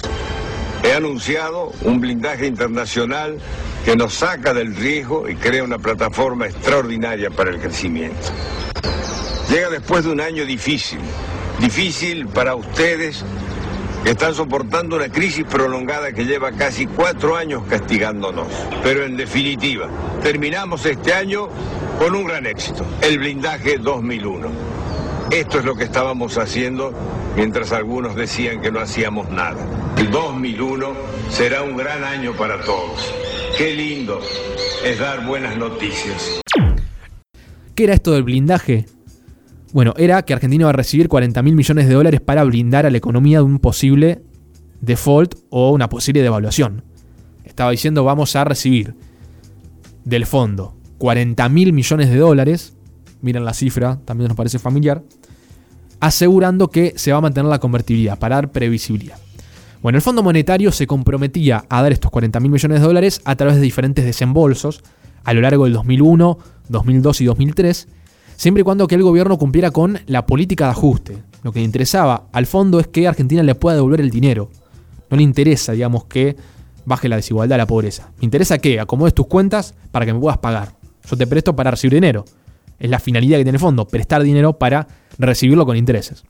He 0.84 0.92
anunciado 0.92 1.72
un 1.80 1.98
blindaje 1.98 2.46
internacional 2.46 3.38
que 3.82 3.96
nos 3.96 4.12
saca 4.12 4.52
del 4.52 4.76
riesgo 4.76 5.30
y 5.30 5.34
crea 5.34 5.64
una 5.64 5.78
plataforma 5.78 6.44
extraordinaria 6.44 7.30
para 7.30 7.48
el 7.48 7.58
crecimiento. 7.58 8.18
Llega 9.48 9.70
después 9.70 10.04
de 10.04 10.10
un 10.10 10.20
año 10.20 10.44
difícil, 10.44 10.98
difícil 11.58 12.26
para 12.26 12.54
ustedes 12.54 13.25
que 14.04 14.10
están 14.10 14.34
soportando 14.34 14.96
una 14.96 15.08
crisis 15.08 15.46
prolongada 15.46 16.12
que 16.12 16.26
lleva 16.26 16.52
casi 16.52 16.86
cuatro 16.86 17.34
años 17.34 17.62
castigándonos. 17.66 18.48
Pero 18.82 19.06
en 19.06 19.16
definitiva, 19.16 19.88
terminamos 20.22 20.84
este 20.84 21.14
año 21.14 21.48
con 21.98 22.14
un 22.14 22.26
gran 22.26 22.44
éxito, 22.44 22.84
el 23.00 23.18
blindaje 23.18 23.78
2001. 23.78 24.75
Esto 25.30 25.59
es 25.59 25.64
lo 25.64 25.75
que 25.75 25.85
estábamos 25.85 26.38
haciendo 26.38 26.92
mientras 27.35 27.73
algunos 27.73 28.14
decían 28.14 28.61
que 28.61 28.71
no 28.71 28.78
hacíamos 28.78 29.28
nada. 29.28 29.59
El 29.97 30.11
2001 30.11 30.92
será 31.30 31.62
un 31.62 31.76
gran 31.76 32.04
año 32.04 32.33
para 32.35 32.62
todos. 32.62 33.12
Qué 33.59 33.75
lindo 33.75 34.21
es 34.85 35.00
dar 35.00 35.26
buenas 35.26 35.56
noticias. 35.56 36.40
¿Qué 37.75 37.85
era 37.85 37.95
esto 37.95 38.12
del 38.12 38.23
blindaje? 38.23 38.87
Bueno, 39.73 39.95
era 39.97 40.23
que 40.23 40.33
Argentina 40.33 40.66
va 40.66 40.71
a 40.71 40.75
recibir 40.75 41.09
40 41.09 41.42
mil 41.42 41.56
millones 41.56 41.88
de 41.88 41.95
dólares 41.95 42.21
para 42.21 42.45
blindar 42.45 42.87
a 42.87 42.90
la 42.90 42.99
economía 42.99 43.38
de 43.38 43.45
un 43.45 43.59
posible 43.59 44.23
default 44.80 45.35
o 45.50 45.73
una 45.73 45.88
posible 45.88 46.23
devaluación. 46.23 46.85
Estaba 47.45 47.73
diciendo 47.73 48.04
vamos 48.04 48.37
a 48.37 48.45
recibir 48.45 48.95
del 50.04 50.25
fondo 50.25 50.76
40 50.99 51.49
mil 51.49 51.73
millones 51.73 52.11
de 52.11 52.16
dólares 52.16 52.75
miren 53.26 53.45
la 53.45 53.52
cifra, 53.52 53.99
también 54.04 54.28
nos 54.28 54.37
parece 54.37 54.59
familiar, 54.59 55.02
asegurando 56.00 56.68
que 56.68 56.95
se 56.97 57.12
va 57.12 57.18
a 57.18 57.21
mantener 57.21 57.50
la 57.50 57.59
convertibilidad 57.59 58.18
para 58.18 58.37
dar 58.37 58.52
previsibilidad. 58.52 59.18
Bueno, 59.83 59.99
el 59.99 60.02
Fondo 60.02 60.23
Monetario 60.23 60.73
se 60.73 60.87
comprometía 60.87 61.64
a 61.68 61.83
dar 61.83 61.92
estos 61.92 62.11
40 62.11 62.40
mil 62.40 62.52
millones 62.52 62.80
de 62.80 62.87
dólares 62.87 63.21
a 63.25 63.37
través 63.37 63.56
de 63.56 63.62
diferentes 63.62 64.04
desembolsos 64.04 64.83
a 65.25 65.35
lo 65.35 65.40
largo 65.40 65.64
del 65.64 65.75
2001, 65.75 66.38
2002 66.68 67.21
y 67.21 67.25
2003, 67.25 67.88
siempre 68.37 68.61
y 68.61 68.64
cuando 68.64 68.87
que 68.87 68.95
el 68.95 69.02
gobierno 69.02 69.38
cumpliera 69.38 69.73
con 69.73 69.99
la 70.06 70.25
política 70.25 70.66
de 70.66 70.71
ajuste. 70.71 71.18
Lo 71.42 71.52
que 71.52 71.59
le 71.59 71.64
interesaba 71.64 72.28
al 72.33 72.47
fondo 72.47 72.78
es 72.78 72.87
que 72.87 73.09
Argentina 73.09 73.42
le 73.42 73.54
pueda 73.56 73.76
devolver 73.76 74.00
el 74.00 74.11
dinero. 74.11 74.50
No 75.11 75.16
le 75.16 75.25
interesa, 75.25 75.73
digamos, 75.73 76.04
que 76.04 76.37
baje 76.85 77.09
la 77.09 77.16
desigualdad, 77.16 77.56
la 77.56 77.66
pobreza. 77.66 78.11
Me 78.18 78.25
interesa 78.25 78.59
que 78.59 78.78
acomodes 78.78 79.14
tus 79.14 79.26
cuentas 79.26 79.75
para 79.90 80.06
que 80.06 80.14
me 80.14 80.21
puedas 80.21 80.38
pagar. 80.38 80.76
Yo 81.09 81.16
te 81.16 81.26
presto 81.26 81.54
para 81.54 81.73
recibir 81.73 81.95
dinero. 81.95 82.25
Es 82.78 82.90
la 82.90 82.99
finalidad 82.99 83.38
que 83.38 83.45
tiene 83.45 83.56
el 83.56 83.61
fondo, 83.61 83.87
prestar 83.87 84.23
dinero 84.23 84.59
para 84.59 84.87
recibirlo 85.18 85.64
con 85.64 85.76
intereses. 85.76 86.25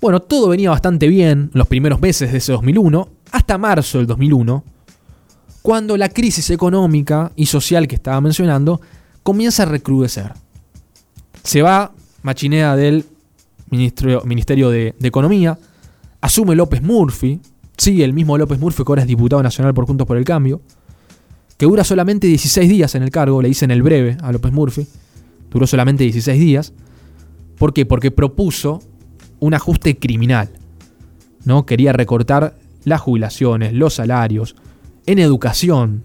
Bueno, 0.00 0.20
todo 0.20 0.48
venía 0.48 0.70
bastante 0.70 1.08
bien 1.08 1.50
los 1.54 1.66
primeros 1.66 2.00
meses 2.00 2.30
de 2.30 2.38
ese 2.38 2.52
2001, 2.52 3.08
hasta 3.32 3.56
marzo 3.56 3.98
del 3.98 4.06
2001, 4.06 4.62
cuando 5.62 5.96
la 5.96 6.10
crisis 6.10 6.50
económica 6.50 7.32
y 7.36 7.46
social 7.46 7.88
que 7.88 7.94
estaba 7.94 8.20
mencionando 8.20 8.82
comienza 9.22 9.62
a 9.62 9.66
recrudecer. 9.66 10.34
Se 11.42 11.62
va 11.62 11.92
Machinea 12.22 12.76
del 12.76 13.06
Ministerio 13.70 14.68
de, 14.68 14.94
de 14.98 15.08
Economía, 15.08 15.58
asume 16.20 16.54
López 16.54 16.82
Murphy, 16.82 17.40
sigue 17.78 18.04
el 18.04 18.12
mismo 18.12 18.36
López 18.36 18.58
Murphy 18.58 18.84
que 18.84 18.90
ahora 18.90 19.02
es 19.02 19.08
diputado 19.08 19.42
nacional 19.42 19.72
por 19.72 19.86
Juntos 19.86 20.06
por 20.06 20.18
el 20.18 20.24
Cambio, 20.24 20.60
que 21.56 21.66
dura 21.66 21.84
solamente 21.84 22.26
16 22.26 22.68
días 22.68 22.94
en 22.94 23.02
el 23.02 23.10
cargo, 23.10 23.40
le 23.40 23.48
dicen 23.48 23.70
el 23.70 23.82
breve 23.82 24.16
a 24.22 24.32
López 24.32 24.52
Murphy, 24.52 24.86
duró 25.50 25.66
solamente 25.66 26.04
16 26.04 26.40
días. 26.40 26.72
¿Por 27.58 27.72
qué? 27.72 27.86
Porque 27.86 28.10
propuso 28.10 28.82
un 29.40 29.54
ajuste 29.54 29.96
criminal. 29.98 30.50
¿no? 31.44 31.66
Quería 31.66 31.92
recortar 31.92 32.56
las 32.84 33.00
jubilaciones, 33.00 33.72
los 33.72 33.94
salarios, 33.94 34.56
en 35.06 35.18
educación, 35.18 36.02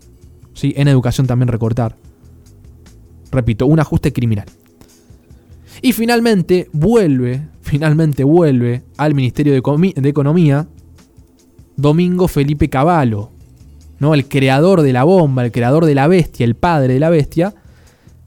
¿sí? 0.54 0.74
en 0.76 0.88
educación 0.88 1.28
también 1.28 1.48
recortar. 1.48 1.96
Repito, 3.32 3.66
un 3.66 3.80
ajuste 3.80 4.14
criminal. 4.14 4.46
Y 5.82 5.94
finalmente 5.94 6.70
vuelve, 6.74 7.48
finalmente 7.62 8.24
vuelve 8.24 8.84
al 8.98 9.16
Ministerio 9.16 9.54
de, 9.54 10.10
Economía 10.10 10.68
Domingo 11.78 12.28
Felipe 12.28 12.70
Cavallo, 12.70 13.32
¿no? 14.00 14.14
El 14.14 14.28
creador 14.28 14.82
de 14.82 14.94
la 14.94 15.04
bomba, 15.04 15.46
el 15.46 15.52
creador 15.52 15.86
de 15.86 15.96
la 15.96 16.08
bestia, 16.08 16.46
el 16.46 16.56
padre 16.56 16.94
de 16.94 17.00
la 17.00 17.10
bestia, 17.10 17.54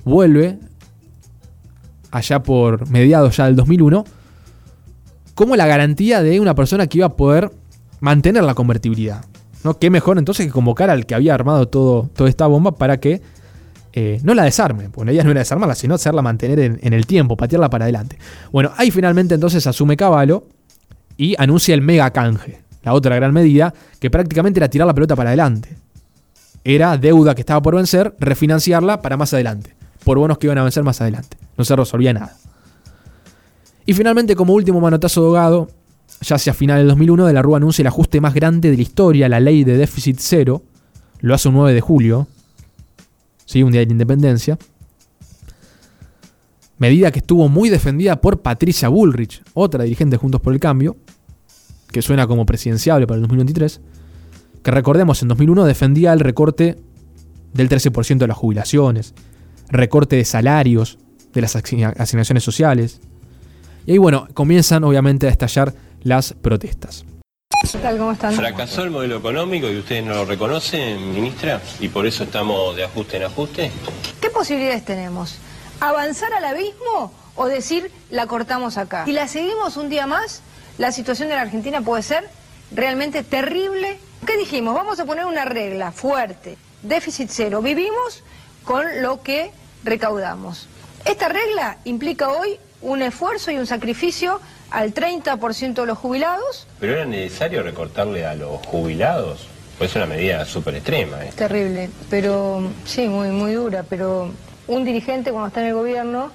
vuelve 0.05 0.59
allá 2.11 2.43
por 2.43 2.89
mediados 2.91 3.37
ya 3.37 3.47
del 3.47 3.57
2001 3.57 4.05
como 5.35 5.57
la 5.57 5.67
garantía 5.67 6.23
de 6.23 6.41
una 6.41 6.55
persona 6.55 6.87
que 6.87 6.99
iba 6.99 7.07
a 7.07 7.17
poder 7.17 7.51
mantener 8.01 8.45
la 8.45 8.55
convertibilidad. 8.55 9.25
¿no? 9.65 9.79
Qué 9.79 9.89
mejor 9.89 10.19
entonces 10.19 10.47
que 10.47 10.53
convocar 10.53 10.91
al 10.91 11.07
que 11.07 11.15
había 11.15 11.35
armado 11.35 11.69
todo, 11.69 12.11
toda 12.15 12.29
esta 12.29 12.47
bomba 12.47 12.73
para 12.73 13.01
que 13.01 13.23
eh, 13.95 14.21
no 14.23 14.35
la 14.35 14.45
desarme, 14.45 14.91
porque 14.91 15.07
la 15.07 15.13
idea 15.13 15.25
no 15.25 15.31
era 15.31 15.41
desarmarla, 15.41 15.75
sino 15.75 15.95
hacerla 15.95 16.21
mantener 16.23 16.59
en, 16.61 16.79
en, 16.83 16.93
el 16.93 17.07
tiempo, 17.07 17.37
patearla 17.37 17.71
para 17.71 17.87
adelante. 17.87 18.19
Bueno, 18.51 18.73
ahí 18.77 18.91
finalmente 18.91 19.35
entonces 19.35 19.67
asume 19.67 19.97
Caballo 19.97 20.45
y 21.17 21.35
anuncia 21.39 21.75
el 21.75 21.83
mega 21.83 22.11
canje 22.11 22.62
la 22.83 22.95
otra 22.95 23.17
gran 23.17 23.33
medida, 23.33 23.73
que 23.99 24.11
prácticamente 24.11 24.59
era 24.59 24.69
tirar 24.69 24.87
la 24.87 24.95
pelota 24.95 25.17
para 25.17 25.31
adelante. 25.31 25.77
Era 26.65 26.97
deuda 26.97 27.35
que 27.35 27.43
estaba 27.43 27.61
por 27.63 27.77
vencer, 27.77 28.15
refinanciarla 28.19 29.03
para 29.03 29.17
más 29.17 29.33
adelante, 29.35 29.75
por 30.05 30.19
bonos 30.19 30.39
que 30.39 30.47
iban 30.47 30.59
a 30.59 30.63
vencer 30.63 30.83
más 30.85 31.01
adelante. 31.01 31.37
No 31.57 31.65
se 31.65 31.75
resolvía 31.75 32.13
nada. 32.13 32.37
Y 33.85 33.95
finalmente, 33.95 34.37
como 34.37 34.55
último 34.55 34.81
manotazo 34.81 35.23
dogado, 35.23 35.69
ya 36.21 36.37
hacia 36.37 36.55
final 36.55 36.79
del 36.79 36.89
2001, 36.89 37.27
De 37.27 37.33
la 37.33 37.43
Rúa 37.43 37.57
anuncia 37.57 37.83
el 37.83 37.89
ajuste 37.89 38.21
más 38.21 38.35
grande 38.35 38.71
de 38.71 38.77
la 38.77 38.83
historia, 38.83 39.29
la 39.29 39.41
ley 39.41 39.65
de 39.65 39.77
déficit 39.77 40.19
cero. 40.21 40.63
Lo 41.21 41.35
hace 41.35 41.49
un 41.49 41.55
9 41.55 41.73
de 41.73 41.81
julio, 41.81 42.27
¿sí? 43.45 43.63
un 43.63 43.73
día 43.73 43.81
de 43.81 43.87
la 43.87 43.93
independencia. 43.93 44.59
Medida 46.79 47.13
que 47.13 47.21
estuvo 47.21 47.49
muy 47.49 47.69
defendida 47.69 48.21
por 48.21 48.41
Patricia 48.41 48.89
Bullrich, 48.89 49.43
otra 49.55 49.85
dirigente 49.85 50.15
de 50.15 50.19
Juntos 50.19 50.41
por 50.41 50.53
el 50.53 50.59
Cambio, 50.59 50.97
que 51.93 52.03
suena 52.03 52.27
como 52.27 52.47
presidenciable 52.47 53.07
para 53.07 53.17
el 53.17 53.23
2023, 53.23 53.81
que 54.63 54.71
recordemos 54.71 55.23
en 55.23 55.29
2001 55.29 55.65
defendía 55.65 56.13
el 56.13 56.21
recorte 56.21 56.77
del 57.53 57.69
13% 57.69 58.19
de 58.19 58.27
las 58.27 58.37
jubilaciones, 58.37 59.15
recorte 59.69 60.17
de 60.17 60.25
salarios, 60.25 60.99
de 61.33 61.41
las 61.41 61.57
asignaciones 61.57 62.43
sociales. 62.43 63.01
Y 63.87 63.93
ahí 63.93 63.99
bueno, 63.99 64.29
comienzan 64.35 64.85
obviamente 64.85 65.27
a 65.27 65.31
estallar 65.31 65.75
las 66.03 66.33
protestas. 66.33 67.05
¿Qué 67.71 67.79
tal? 67.79 67.97
¿Cómo 67.97 68.13
están? 68.13 68.35
¿Fracasó 68.35 68.83
el 68.83 68.91
modelo 68.91 69.19
económico 69.19 69.69
y 69.71 69.79
ustedes 69.79 70.05
no 70.05 70.15
lo 70.15 70.25
reconocen, 70.25 71.15
ministra? 71.15 71.61
¿Y 71.81 71.89
por 71.89 72.07
eso 72.07 72.25
estamos 72.25 72.75
de 72.77 72.85
ajuste 72.85 73.19
en 73.19 73.23
ajuste? 73.25 73.73
¿Qué 74.21 74.31
posibilidades 74.31 74.85
tenemos? 74.85 75.37
¿Avanzar 75.81 76.33
al 76.35 76.45
abismo 76.45 77.13
o 77.37 77.47
decir 77.47 77.91
la 78.11 78.27
cortamos 78.27 78.79
acá? 78.79 79.05
¿Y 79.07 79.13
la 79.13 79.29
seguimos 79.29 79.77
un 79.77 79.89
día 79.89 80.07
más? 80.07 80.43
La 80.79 80.93
situación 80.93 81.29
de 81.29 81.35
la 81.35 81.43
Argentina 81.43 81.81
puede 81.81 82.03
ser 82.03 82.29
realmente 82.75 83.23
terrible. 83.23 83.99
¿Qué 84.27 84.37
dijimos? 84.37 84.75
Vamos 84.75 85.01
a 85.01 85.05
poner 85.05 85.25
una 85.27 85.45
regla 85.45 85.93
fuerte, 85.93 86.57
déficit 86.83 87.29
cero. 87.31 87.61
Vivimos 87.63 88.23
con 88.65 89.03
lo 89.03 89.23
que 89.23 89.51
recaudamos. 89.85 90.69
Esta 91.05 91.29
regla 91.29 91.79
implica 91.85 92.31
hoy 92.31 92.59
un 92.81 93.03
esfuerzo 93.03 93.51
y 93.51 93.59
un 93.59 93.67
sacrificio 93.67 94.41
al 94.71 94.95
30% 94.95 95.75
de 95.75 95.87
los 95.87 95.99
jubilados. 95.99 96.67
¿Pero 96.81 96.95
era 96.95 97.05
necesario 97.05 97.63
recortarle 97.63 98.25
a 98.25 98.35
los 98.35 98.65
jubilados? 98.67 99.49
Pues 99.79 99.91
es 99.91 99.97
una 99.97 100.07
medida 100.07 100.45
súper 100.45 100.77
extrema. 100.77 101.25
¿eh? 101.25 101.33
Terrible, 101.35 101.91
pero 102.09 102.71
sí, 102.85 103.09
muy, 103.09 103.29
muy 103.29 103.53
dura, 103.53 103.85
pero 103.89 104.31
un 104.69 104.85
dirigente 104.85 105.31
cuando 105.33 105.49
está 105.49 105.61
en 105.61 105.69
el 105.69 105.75
gobierno 105.75 106.31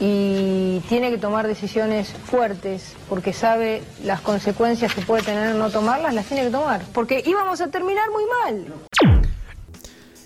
y 0.00 0.80
tiene 0.88 1.10
que 1.10 1.18
tomar 1.18 1.46
decisiones 1.46 2.08
fuertes 2.08 2.94
porque 3.08 3.32
sabe 3.32 3.82
las 4.04 4.20
consecuencias 4.20 4.94
que 4.94 5.00
puede 5.02 5.22
tener 5.22 5.54
no 5.56 5.70
tomarlas, 5.70 6.14
las 6.14 6.26
tiene 6.26 6.44
que 6.44 6.50
tomar, 6.50 6.82
porque 6.92 7.22
íbamos 7.26 7.60
a 7.60 7.68
terminar 7.68 8.04
muy 8.10 8.24
mal. 8.42 9.18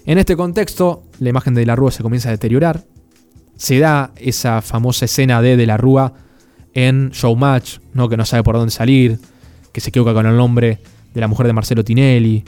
En 0.04 0.18
este 0.18 0.36
contexto, 0.36 1.04
la 1.20 1.28
imagen 1.28 1.54
de 1.54 1.64
la 1.64 1.76
Rúa 1.76 1.90
se 1.90 2.02
comienza 2.02 2.28
a 2.28 2.32
deteriorar. 2.32 2.84
Se 3.56 3.78
da 3.78 4.10
esa 4.16 4.60
famosa 4.60 5.04
escena 5.04 5.40
de 5.40 5.56
De 5.56 5.66
la 5.66 5.76
Rúa 5.76 6.14
en 6.74 7.10
Showmatch, 7.10 7.78
¿no? 7.94 8.08
que 8.08 8.16
no 8.16 8.24
sabe 8.24 8.42
por 8.42 8.56
dónde 8.56 8.72
salir, 8.72 9.18
que 9.72 9.80
se 9.80 9.90
equivoca 9.90 10.12
con 10.12 10.26
el 10.26 10.36
nombre 10.36 10.80
de 11.14 11.20
la 11.20 11.28
mujer 11.28 11.46
de 11.46 11.52
Marcelo 11.52 11.84
Tinelli, 11.84 12.44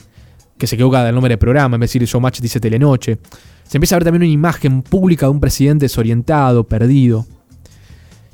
que 0.58 0.66
se 0.66 0.74
equivoca 0.74 1.04
del 1.04 1.14
nombre 1.14 1.30
del 1.30 1.38
programa, 1.38 1.76
en 1.76 1.80
vez 1.80 1.92
de 1.92 1.98
decir 2.00 2.08
Showmatch 2.08 2.40
dice 2.40 2.60
Telenoche. 2.60 3.18
Se 3.64 3.78
empieza 3.78 3.96
a 3.96 3.98
ver 3.98 4.04
también 4.04 4.22
una 4.22 4.32
imagen 4.32 4.82
pública 4.82 5.26
de 5.26 5.30
un 5.30 5.40
presidente 5.40 5.86
desorientado, 5.86 6.64
perdido. 6.64 7.26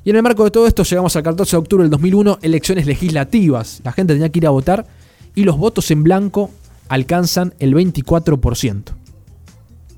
Y 0.05 0.11
en 0.11 0.17
el 0.17 0.23
marco 0.23 0.45
de 0.45 0.51
todo 0.51 0.67
esto 0.67 0.83
llegamos 0.83 1.15
al 1.17 1.23
14 1.23 1.57
de 1.57 1.59
octubre 1.59 1.85
del 1.85 1.91
2001, 1.91 2.39
elecciones 2.43 2.87
legislativas. 2.87 3.81
La 3.85 3.93
gente 3.93 4.15
tenía 4.15 4.31
que 4.31 4.39
ir 4.39 4.47
a 4.47 4.51
votar 4.51 4.87
y 5.35 5.45
los 5.45 5.57
votos 5.57 5.91
en 5.91 6.03
blanco 6.03 6.51
alcanzan 6.89 7.55
el 7.59 7.75
24%, 7.75 8.83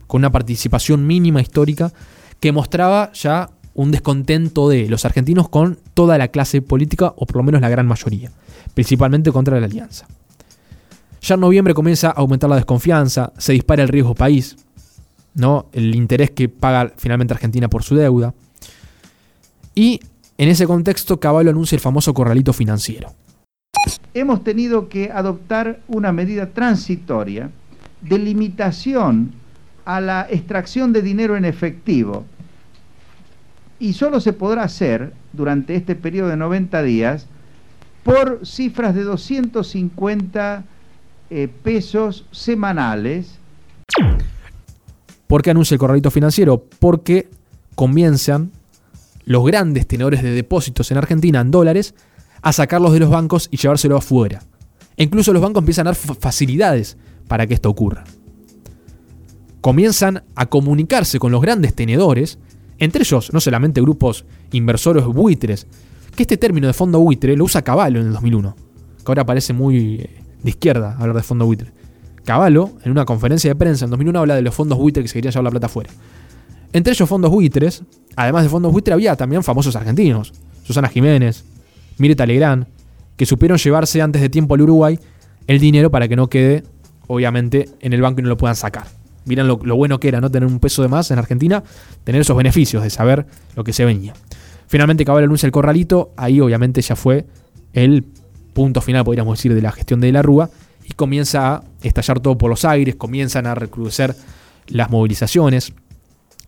con 0.07 0.21
una 0.21 0.31
participación 0.31 1.07
mínima 1.07 1.41
histórica 1.41 1.93
que 2.41 2.53
mostraba 2.53 3.13
ya 3.13 3.51
un 3.75 3.91
descontento 3.91 4.69
de 4.69 4.89
los 4.89 5.05
argentinos 5.05 5.49
con 5.49 5.79
toda 5.95 6.19
la 6.19 6.29
clase 6.29 6.61
política, 6.61 7.15
o 7.17 7.27
por 7.27 7.37
lo 7.37 7.43
menos 7.43 7.61
la 7.61 7.69
gran 7.69 7.87
mayoría, 7.87 8.31
principalmente 8.75 9.33
contra 9.33 9.59
la 9.59 9.67
alianza. 9.67 10.07
Ya 11.23 11.37
en 11.37 11.41
noviembre 11.41 11.73
comienza 11.73 12.09
a 12.09 12.13
aumentar 12.13 12.51
la 12.51 12.57
desconfianza, 12.57 13.33
se 13.39 13.53
dispara 13.53 13.83
el 13.83 13.89
riesgo 13.89 14.15
país, 14.15 14.57
¿no? 15.35 15.67
el 15.73 15.95
interés 15.95 16.31
que 16.31 16.49
paga 16.49 16.93
finalmente 16.97 17.35
Argentina 17.35 17.69
por 17.69 17.83
su 17.83 17.95
deuda. 17.95 18.35
Y 19.75 20.01
en 20.39 20.49
ese 20.49 20.67
contexto, 20.67 21.21
Caballo 21.21 21.51
anuncia 21.51 21.77
el 21.77 21.81
famoso 21.81 22.13
corralito 22.15 22.53
financiero. 22.53 23.13
Hemos 24.15 24.45
tenido 24.45 24.89
que 24.89 25.11
adoptar 25.11 25.81
una 25.89 26.13
medida 26.13 26.51
transitoria 26.51 27.51
de 28.03 28.19
limitación 28.19 29.33
a 29.85 30.01
la 30.01 30.27
extracción 30.31 30.93
de 30.93 31.03
dinero 31.03 31.37
en 31.37 31.45
efectivo. 31.45 32.25
Y 33.79 33.95
solo 33.95 34.21
se 34.21 34.33
podrá 34.33 34.65
hacer 34.65 35.13
durante 35.33 35.75
este 35.75 35.97
periodo 35.97 36.29
de 36.29 36.37
90 36.37 36.83
días 36.83 37.27
por 38.05 38.47
cifras 38.47 38.95
de 38.95 39.05
250 39.05 40.65
eh, 41.31 41.49
pesos 41.63 42.27
semanales. 42.31 43.39
¿Por 45.33 45.41
qué 45.41 45.51
anuncia 45.51 45.75
el 45.75 45.79
corralito 45.79 46.11
financiero? 46.11 46.67
Porque 46.79 47.31
comienzan 47.75 48.51
los 49.25 49.43
grandes 49.47 49.87
tenedores 49.87 50.23
de 50.23 50.31
depósitos 50.31 50.91
en 50.91 50.99
Argentina 50.99 51.41
en 51.41 51.51
dólares 51.51 51.95
a 52.43 52.53
sacarlos 52.53 52.93
de 52.93 53.01
los 53.01 53.09
bancos 53.09 53.49
y 53.51 53.57
llevárselo 53.57 53.97
afuera. 53.97 54.43
E 54.95 55.05
incluso 55.05 55.33
los 55.33 55.41
bancos 55.41 55.63
empiezan 55.63 55.87
a 55.87 55.93
dar 55.93 55.95
facilidades 55.95 56.99
para 57.29 57.47
que 57.47 57.55
esto 57.55 57.71
ocurra. 57.71 58.05
Comienzan 59.63 60.23
a 60.35 60.51
comunicarse 60.51 61.19
con 61.19 61.33
los 61.33 61.41
grandes 61.41 61.73
tenedores, 61.73 62.39
entre 62.77 63.01
ellos 63.01 63.33
no 63.33 63.41
solamente 63.41 63.81
grupos 63.81 64.27
inversores 64.51 65.03
buitres, 65.07 65.67
que 66.15 66.25
este 66.25 66.37
término 66.37 66.67
de 66.67 66.75
fondo 66.75 66.99
buitre 66.99 67.39
lo 67.39 67.45
usa 67.45 67.63
Caballo 67.63 68.01
en 68.01 68.09
el 68.09 68.13
2001, 68.13 68.55
que 68.99 69.05
ahora 69.07 69.25
parece 69.25 69.55
muy 69.55 69.95
eh, 69.95 70.11
de 70.43 70.51
izquierda 70.51 70.95
hablar 70.99 71.17
de 71.17 71.23
fondo 71.23 71.47
buitre. 71.47 71.73
Caballo, 72.25 72.71
en 72.85 72.93
una 72.93 73.05
conferencia 73.05 73.51
de 73.51 73.57
prensa 73.57 73.85
en 73.85 73.91
2001, 73.91 74.19
habla 74.19 74.35
de 74.37 74.43
los 74.43 74.55
fondos 74.55 74.79
buitres 74.79 75.05
que 75.05 75.09
se 75.09 75.15
querían 75.15 75.33
llevar 75.33 75.45
la 75.45 75.51
plata 75.51 75.67
afuera. 75.67 75.91
Entre 76.73 76.93
ellos 76.93 77.09
fondos 77.09 77.31
buitres, 77.31 77.83
además 78.17 78.45
de 78.45 78.49
fondos 78.49 78.73
buitres, 78.73 78.95
había 78.95 79.17
también 79.17 79.43
famosos 79.43 79.77
argentinos. 79.77 80.33
Susana 80.63 80.89
Jiménez, 80.89 81.45
Mirta 81.99 82.25
Legrand, 82.25 82.67
que 83.17 83.27
supieron 83.27 83.59
llevarse 83.59 84.01
antes 84.01 84.23
de 84.23 84.29
tiempo 84.29 84.55
al 84.55 84.63
Uruguay 84.63 84.99
el 85.47 85.59
dinero 85.59 85.91
para 85.91 86.09
que 86.09 86.17
no 86.17 86.29
quede, 86.29 86.63
obviamente, 87.09 87.69
en 87.81 87.93
el 87.93 88.01
banco 88.01 88.21
y 88.21 88.23
no 88.23 88.29
lo 88.29 88.37
puedan 88.37 88.57
sacar. 88.57 88.87
Miren 89.25 89.47
lo, 89.47 89.57
bueno 89.57 90.01
que 90.01 90.09
era 90.09 90.21
no 90.21 90.31
tener 90.31 90.49
un 90.49 90.59
peso 90.59 90.83
de 90.83 90.89
más 90.89 91.11
en 91.11 91.19
Argentina, 91.19 91.63
tener 92.05 92.21
esos 92.21 92.37
beneficios 92.37 92.83
de 92.83 92.91
saber 92.91 93.27
lo 93.55 93.65
que 93.65 93.73
se 93.73 93.85
venía. 93.85 94.15
Finalmente 94.67 95.05
Cabal 95.05 95.25
anuncia 95.25 95.47
el 95.47 95.53
corralito, 95.53 96.13
ahí 96.17 96.41
obviamente 96.41 96.81
ya 96.81 96.97
fue 96.97 97.27
el 97.73 98.05
punto 98.53 98.81
final, 98.81 99.05
podríamos 99.05 99.39
decir, 99.39 99.55
de 99.55 99.63
la 99.63 99.71
gestión 99.71 100.01
de 100.01 100.11
la 100.11 100.23
Rúa, 100.23 100.51
comienza 100.97 101.55
a 101.57 101.65
estallar 101.83 102.21
todo 102.21 102.39
por 102.39 102.51
los 102.51 102.65
aires, 102.65 102.97
comienzan 102.97 103.47
a 103.47 103.55
recrudecer 103.55 104.15
las 104.69 104.91
movilizaciones 104.91 105.73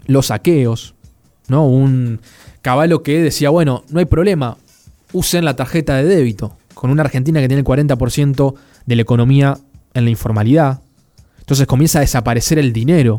los 0.07 0.27
saqueos, 0.27 0.95
¿no? 1.49 1.67
Un 1.67 2.21
caballo 2.63 3.03
que 3.03 3.23
decía, 3.23 3.51
bueno, 3.51 3.85
no 3.89 3.99
hay 3.99 4.05
problema, 4.07 4.57
usen 5.13 5.45
la 5.45 5.57
tarjeta 5.57 5.97
de 5.97 6.05
débito, 6.05 6.57
con 6.75 6.91
una 6.91 7.03
Argentina 7.03 7.41
que 7.41 7.49
tiene 7.49 7.61
el 7.61 7.67
40% 7.67 8.55
de 8.87 8.97
la 8.97 9.03
economía 9.03 9.59
en 9.95 10.05
la 10.05 10.11
informalidad. 10.11 10.81
Entonces 11.39 11.67
comienza 11.67 11.99
a 11.99 12.03
desaparecer 12.03 12.59
el 12.59 12.73
dinero 12.73 13.19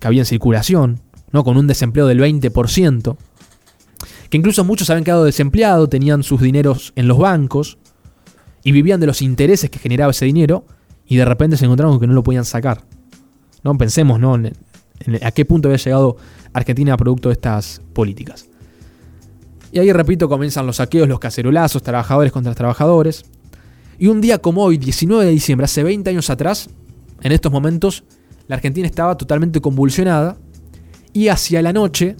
que 0.00 0.06
había 0.06 0.22
en 0.22 0.26
circulación, 0.26 1.00
¿no? 1.32 1.44
Con 1.44 1.56
un 1.56 1.66
desempleo 1.66 2.06
del 2.06 2.20
20%. 2.20 3.16
Que 4.30 4.36
incluso 4.36 4.62
muchos 4.62 4.90
habían 4.90 5.04
quedado 5.04 5.24
desempleados, 5.24 5.90
tenían 5.90 6.22
sus 6.22 6.40
dineros 6.40 6.92
en 6.96 7.08
los 7.08 7.18
bancos 7.18 7.78
y 8.68 8.72
vivían 8.72 9.00
de 9.00 9.06
los 9.06 9.22
intereses 9.22 9.70
que 9.70 9.78
generaba 9.78 10.10
ese 10.10 10.26
dinero 10.26 10.66
y 11.06 11.16
de 11.16 11.24
repente 11.24 11.56
se 11.56 11.64
encontraron 11.64 11.94
con 11.94 12.00
que 12.00 12.06
no 12.06 12.12
lo 12.12 12.22
podían 12.22 12.44
sacar. 12.44 12.84
¿no? 13.64 13.78
Pensemos 13.78 14.20
¿no? 14.20 14.34
a 14.34 15.30
qué 15.30 15.46
punto 15.46 15.68
había 15.68 15.78
llegado 15.78 16.18
Argentina 16.52 16.94
producto 16.98 17.30
de 17.30 17.32
estas 17.32 17.80
políticas. 17.94 18.46
Y 19.72 19.78
ahí, 19.78 19.90
repito, 19.90 20.28
comienzan 20.28 20.66
los 20.66 20.76
saqueos, 20.76 21.08
los 21.08 21.18
cacerolazos, 21.18 21.82
trabajadores 21.82 22.30
contra 22.30 22.54
trabajadores. 22.54 23.24
Y 23.98 24.08
un 24.08 24.20
día 24.20 24.36
como 24.36 24.64
hoy, 24.64 24.76
19 24.76 25.24
de 25.24 25.30
diciembre, 25.30 25.64
hace 25.64 25.82
20 25.82 26.10
años 26.10 26.28
atrás, 26.28 26.68
en 27.22 27.32
estos 27.32 27.50
momentos, 27.50 28.04
la 28.48 28.56
Argentina 28.56 28.86
estaba 28.86 29.16
totalmente 29.16 29.62
convulsionada 29.62 30.36
y 31.14 31.28
hacia 31.28 31.62
la 31.62 31.72
noche 31.72 32.16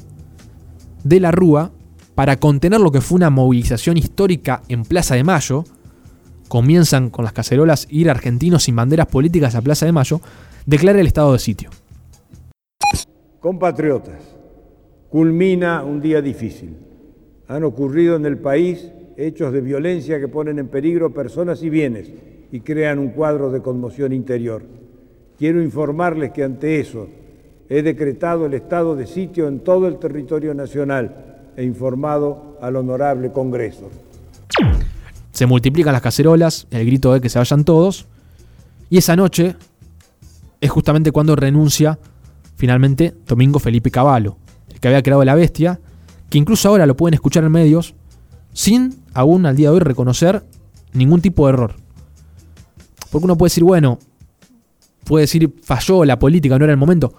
de 1.04 1.20
la 1.20 1.30
Rúa, 1.30 1.72
para 2.14 2.40
contener 2.40 2.80
lo 2.80 2.90
que 2.90 3.02
fue 3.02 3.16
una 3.16 3.28
movilización 3.28 3.98
histórica 3.98 4.62
en 4.68 4.84
Plaza 4.84 5.14
de 5.14 5.24
Mayo, 5.24 5.64
comienzan 6.48 7.10
con 7.10 7.24
las 7.24 7.32
cacerolas 7.32 7.86
ir 7.90 8.10
argentinos 8.10 8.64
sin 8.64 8.76
banderas 8.76 9.06
políticas 9.06 9.54
a 9.54 9.62
Plaza 9.62 9.86
de 9.86 9.92
Mayo, 9.92 10.20
declara 10.66 11.00
el 11.00 11.06
estado 11.06 11.32
de 11.32 11.38
sitio. 11.38 11.70
Compatriotas, 13.40 14.20
culmina 15.10 15.84
un 15.84 16.00
día 16.00 16.20
difícil. 16.20 16.76
Han 17.46 17.64
ocurrido 17.64 18.16
en 18.16 18.26
el 18.26 18.38
país 18.38 18.90
hechos 19.16 19.52
de 19.52 19.60
violencia 19.60 20.18
que 20.20 20.28
ponen 20.28 20.58
en 20.58 20.68
peligro 20.68 21.12
personas 21.12 21.62
y 21.62 21.70
bienes 21.70 22.10
y 22.50 22.60
crean 22.60 22.98
un 22.98 23.10
cuadro 23.10 23.50
de 23.50 23.62
conmoción 23.62 24.12
interior. 24.12 24.62
Quiero 25.38 25.62
informarles 25.62 26.32
que 26.32 26.44
ante 26.44 26.80
eso 26.80 27.08
he 27.68 27.82
decretado 27.82 28.46
el 28.46 28.54
estado 28.54 28.96
de 28.96 29.06
sitio 29.06 29.46
en 29.48 29.60
todo 29.60 29.86
el 29.86 29.98
territorio 29.98 30.54
nacional 30.54 31.52
e 31.56 31.64
informado 31.64 32.56
al 32.60 32.76
honorable 32.76 33.32
Congreso. 33.32 33.90
Se 35.38 35.46
multiplican 35.46 35.92
las 35.92 36.02
cacerolas, 36.02 36.66
el 36.72 36.84
grito 36.84 37.12
de 37.12 37.20
que 37.20 37.28
se 37.28 37.38
vayan 37.38 37.64
todos, 37.64 38.06
y 38.90 38.98
esa 38.98 39.14
noche 39.14 39.54
es 40.60 40.68
justamente 40.68 41.12
cuando 41.12 41.36
renuncia 41.36 42.00
finalmente 42.56 43.14
Domingo 43.24 43.60
Felipe 43.60 43.92
Cavallo, 43.92 44.36
el 44.68 44.80
que 44.80 44.88
había 44.88 45.00
creado 45.00 45.24
la 45.24 45.36
bestia, 45.36 45.78
que 46.28 46.38
incluso 46.38 46.68
ahora 46.68 46.86
lo 46.86 46.96
pueden 46.96 47.14
escuchar 47.14 47.44
en 47.44 47.52
medios 47.52 47.94
sin 48.52 48.96
aún 49.14 49.46
al 49.46 49.54
día 49.54 49.68
de 49.68 49.74
hoy 49.76 49.78
reconocer 49.78 50.44
ningún 50.92 51.20
tipo 51.20 51.46
de 51.46 51.52
error. 51.52 51.76
Porque 53.12 53.26
uno 53.26 53.38
puede 53.38 53.50
decir, 53.50 53.62
bueno, 53.62 54.00
puede 55.04 55.22
decir 55.22 55.54
falló 55.62 56.04
la 56.04 56.18
política, 56.18 56.58
no 56.58 56.64
era 56.64 56.72
el 56.72 56.80
momento. 56.80 57.14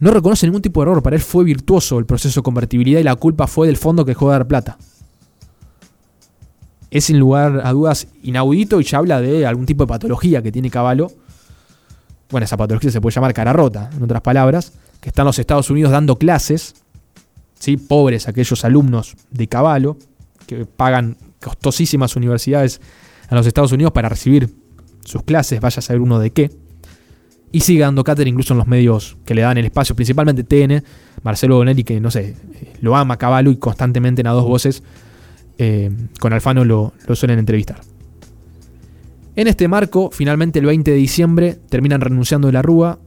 No 0.00 0.10
reconoce 0.10 0.44
ningún 0.48 0.62
tipo 0.62 0.80
de 0.80 0.90
error, 0.90 1.04
para 1.04 1.14
él 1.14 1.22
fue 1.22 1.44
virtuoso 1.44 2.00
el 2.00 2.04
proceso 2.04 2.40
de 2.40 2.44
convertibilidad 2.44 2.98
y 2.98 3.04
la 3.04 3.14
culpa 3.14 3.46
fue 3.46 3.68
del 3.68 3.76
fondo 3.76 4.04
que 4.04 4.10
dejó 4.10 4.26
de 4.26 4.32
dar 4.32 4.48
plata. 4.48 4.76
Es 6.96 7.04
sin 7.04 7.18
lugar 7.18 7.60
a 7.64 7.72
dudas 7.72 8.08
inaudito 8.22 8.80
y 8.80 8.84
ya 8.84 8.98
habla 8.98 9.20
de 9.20 9.46
algún 9.46 9.66
tipo 9.66 9.84
de 9.84 9.88
patología 9.88 10.42
que 10.42 10.50
tiene 10.50 10.70
Caballo 10.70 11.10
bueno, 12.30 12.44
esa 12.44 12.56
patología 12.56 12.90
se 12.90 13.00
puede 13.00 13.14
llamar 13.14 13.34
cara 13.34 13.52
rota, 13.52 13.90
en 13.96 14.02
otras 14.02 14.20
palabras, 14.20 14.72
que 15.00 15.10
están 15.10 15.26
los 15.26 15.38
Estados 15.38 15.70
Unidos 15.70 15.92
dando 15.92 16.16
clases, 16.16 16.74
¿sí? 17.58 17.76
pobres 17.76 18.28
aquellos 18.28 18.64
alumnos 18.64 19.16
de 19.30 19.46
caballo, 19.46 19.96
que 20.46 20.66
pagan 20.66 21.16
costosísimas 21.40 22.16
universidades 22.16 22.80
a 23.28 23.34
los 23.34 23.46
Estados 23.46 23.72
Unidos 23.72 23.92
para 23.92 24.08
recibir 24.08 24.52
sus 25.04 25.22
clases, 25.22 25.60
vaya 25.60 25.78
a 25.78 25.82
saber 25.82 26.00
uno 26.00 26.18
de 26.18 26.30
qué, 26.30 26.50
y 27.52 27.60
sigue 27.60 27.80
dando 27.80 28.02
cátedra 28.02 28.28
incluso 28.28 28.54
en 28.54 28.58
los 28.58 28.66
medios 28.66 29.16
que 29.24 29.34
le 29.34 29.42
dan 29.42 29.56
el 29.58 29.66
espacio, 29.66 29.94
principalmente 29.94 30.42
TN, 30.42 30.82
Marcelo 31.22 31.56
Bonelli, 31.56 31.84
que 31.84 32.00
no 32.00 32.10
sé, 32.10 32.34
lo 32.80 32.96
ama 32.96 33.16
caballo 33.16 33.50
y 33.50 33.56
constantemente 33.56 34.20
en 34.20 34.26
a 34.26 34.32
dos 34.32 34.44
voces 34.44 34.82
eh, 35.58 35.90
con 36.20 36.32
Alfano 36.32 36.64
lo 36.64 36.92
suelen 37.14 37.38
entrevistar. 37.38 37.80
En 39.36 39.48
este 39.48 39.68
marco, 39.68 40.10
finalmente 40.10 40.58
el 40.58 40.64
20 40.64 40.90
de 40.90 40.96
diciembre 40.96 41.58
terminan 41.68 42.00
renunciando 42.00 42.48
de 42.48 42.52
la 42.52 42.62
Rúa, 42.62 42.98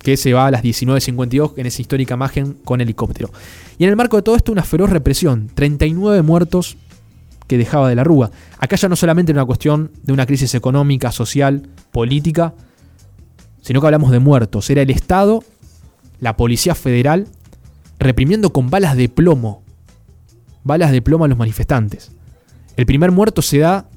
que 0.00 0.16
se 0.16 0.32
va 0.32 0.48
a 0.48 0.50
las 0.50 0.64
19.52 0.64 1.52
en 1.56 1.66
esa 1.66 1.80
histórica 1.80 2.14
imagen 2.14 2.54
con 2.64 2.80
helicóptero. 2.80 3.30
Y 3.78 3.84
en 3.84 3.90
el 3.90 3.96
marco 3.96 4.16
de 4.16 4.22
todo 4.22 4.34
esto, 4.34 4.50
una 4.50 4.64
feroz 4.64 4.90
represión, 4.90 5.48
39 5.54 6.22
muertos 6.22 6.76
que 7.46 7.56
dejaba 7.56 7.88
de 7.88 7.94
la 7.94 8.02
Rúa. 8.02 8.32
Acá 8.58 8.74
ya 8.74 8.88
no 8.88 8.96
solamente 8.96 9.30
era 9.30 9.42
una 9.42 9.46
cuestión 9.46 9.92
de 10.02 10.12
una 10.12 10.26
crisis 10.26 10.54
económica, 10.56 11.12
social, 11.12 11.68
política, 11.92 12.54
sino 13.62 13.80
que 13.80 13.86
hablamos 13.86 14.10
de 14.10 14.18
muertos. 14.18 14.68
Era 14.70 14.82
el 14.82 14.90
Estado, 14.90 15.44
la 16.18 16.36
Policía 16.36 16.74
Federal, 16.74 17.28
reprimiendo 18.00 18.52
con 18.52 18.70
balas 18.70 18.96
de 18.96 19.08
plomo, 19.08 19.62
balas 20.66 20.90
de 20.90 21.00
plomo 21.00 21.24
a 21.24 21.28
los 21.28 21.38
manifestantes. 21.38 22.10
El 22.76 22.86
primer 22.86 23.12
muerto 23.12 23.40
se 23.40 23.58
da 23.58 23.88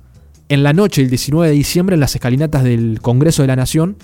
en 0.50 0.64
la 0.64 0.72
noche 0.72 1.02
del 1.02 1.10
19 1.10 1.50
de 1.50 1.54
diciembre 1.54 1.96
en 1.96 2.00
las 2.00 2.16
escalinatas 2.16 2.64
del 2.64 3.00
Congreso 3.02 3.42
de 3.42 3.48
la 3.48 3.56
Nación, 3.56 3.98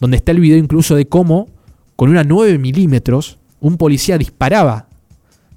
donde 0.00 0.16
está 0.16 0.32
el 0.32 0.40
video 0.40 0.56
incluso 0.56 0.94
de 0.94 1.06
cómo, 1.08 1.48
con 1.96 2.08
una 2.08 2.24
9 2.24 2.58
milímetros, 2.58 3.38
un 3.60 3.76
policía 3.76 4.16
disparaba, 4.18 4.86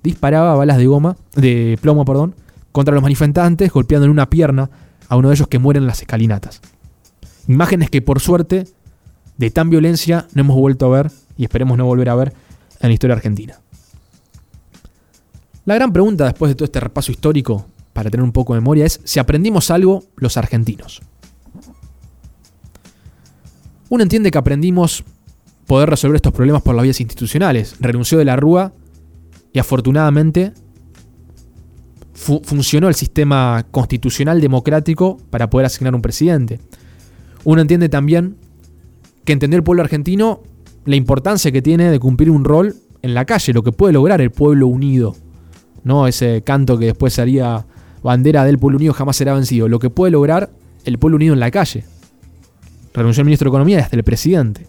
disparaba 0.03 0.55
balas 0.55 0.77
de 0.77 0.87
goma, 0.87 1.15
de 1.35 1.77
plomo, 1.81 2.03
perdón, 2.03 2.35
contra 2.71 2.93
los 2.93 3.03
manifestantes, 3.03 3.71
golpeando 3.71 4.05
en 4.05 4.11
una 4.11 4.29
pierna 4.29 4.69
a 5.07 5.15
uno 5.15 5.29
de 5.29 5.35
ellos 5.35 5.47
que 5.47 5.59
muere 5.59 5.77
en 5.79 5.87
las 5.87 6.01
escalinatas. 6.01 6.61
Imágenes 7.47 7.89
que 7.89 8.01
por 8.01 8.19
suerte, 8.19 8.67
de 9.37 9.51
tan 9.51 9.69
violencia, 9.69 10.27
no 10.33 10.41
hemos 10.41 10.57
vuelto 10.57 10.87
a 10.87 10.97
ver 10.97 11.11
y 11.37 11.43
esperemos 11.43 11.77
no 11.77 11.85
volver 11.85 12.09
a 12.09 12.15
ver 12.15 12.33
en 12.81 12.89
la 12.89 12.93
historia 12.93 13.15
argentina. 13.15 13.62
La 15.65 15.75
gran 15.75 15.93
pregunta 15.93 16.25
después 16.25 16.49
de 16.49 16.55
todo 16.55 16.65
este 16.65 16.81
repaso 16.81 17.11
histórico, 17.11 17.65
para 17.93 18.09
tener 18.09 18.23
un 18.23 18.33
poco 18.33 18.53
de 18.53 18.59
memoria, 18.59 18.85
es 18.85 18.99
si 19.03 19.19
aprendimos 19.19 19.71
algo 19.71 20.03
los 20.17 20.35
argentinos. 20.35 21.01
Uno 23.89 24.03
entiende 24.03 24.31
que 24.31 24.37
aprendimos 24.37 25.03
poder 25.65 25.89
resolver 25.89 26.17
estos 26.17 26.33
problemas 26.33 26.61
por 26.63 26.75
las 26.75 26.83
vías 26.83 26.99
institucionales. 26.99 27.75
Renunció 27.79 28.17
de 28.17 28.25
la 28.25 28.35
Rúa 28.35 28.73
y 29.53 29.59
afortunadamente 29.59 30.53
funcionó 32.13 32.87
el 32.87 32.95
sistema 32.95 33.65
constitucional 33.71 34.41
democrático 34.41 35.17
para 35.29 35.49
poder 35.49 35.67
asignar 35.67 35.95
un 35.95 36.01
presidente. 36.01 36.59
Uno 37.43 37.61
entiende 37.61 37.89
también 37.89 38.37
que 39.25 39.33
entendió 39.33 39.57
el 39.57 39.63
pueblo 39.63 39.83
argentino 39.83 40.41
la 40.85 40.95
importancia 40.95 41.51
que 41.51 41.61
tiene 41.61 41.89
de 41.89 41.99
cumplir 41.99 42.29
un 42.29 42.43
rol 42.43 42.75
en 43.01 43.13
la 43.13 43.25
calle, 43.25 43.53
lo 43.53 43.63
que 43.63 43.71
puede 43.71 43.93
lograr 43.93 44.21
el 44.21 44.31
pueblo 44.31 44.67
unido. 44.67 45.15
¿No? 45.83 46.07
Ese 46.07 46.41
canto 46.41 46.77
que 46.77 46.85
después 46.85 47.13
sería 47.13 47.65
bandera 48.01 48.43
del 48.45 48.59
pueblo 48.59 48.77
unido 48.77 48.93
jamás 48.93 49.15
será 49.15 49.33
vencido. 49.33 49.67
Lo 49.67 49.79
que 49.79 49.89
puede 49.89 50.11
lograr 50.11 50.49
el 50.85 50.99
pueblo 50.99 51.15
unido 51.15 51.33
en 51.33 51.39
la 51.39 51.51
calle. 51.51 51.85
Renunció 52.93 53.21
el 53.21 53.25
ministro 53.25 53.49
de 53.49 53.51
Economía 53.51 53.77
y 53.77 53.81
hasta 53.81 53.95
el 53.95 54.03
presidente. 54.03 54.67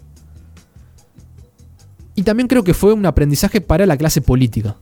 Y 2.14 2.22
también 2.22 2.48
creo 2.48 2.62
que 2.62 2.74
fue 2.74 2.92
un 2.92 3.07
aprendizaje 3.07 3.61
para 3.61 3.87
la 3.87 3.96
clase 3.96 4.20
política, 4.20 4.77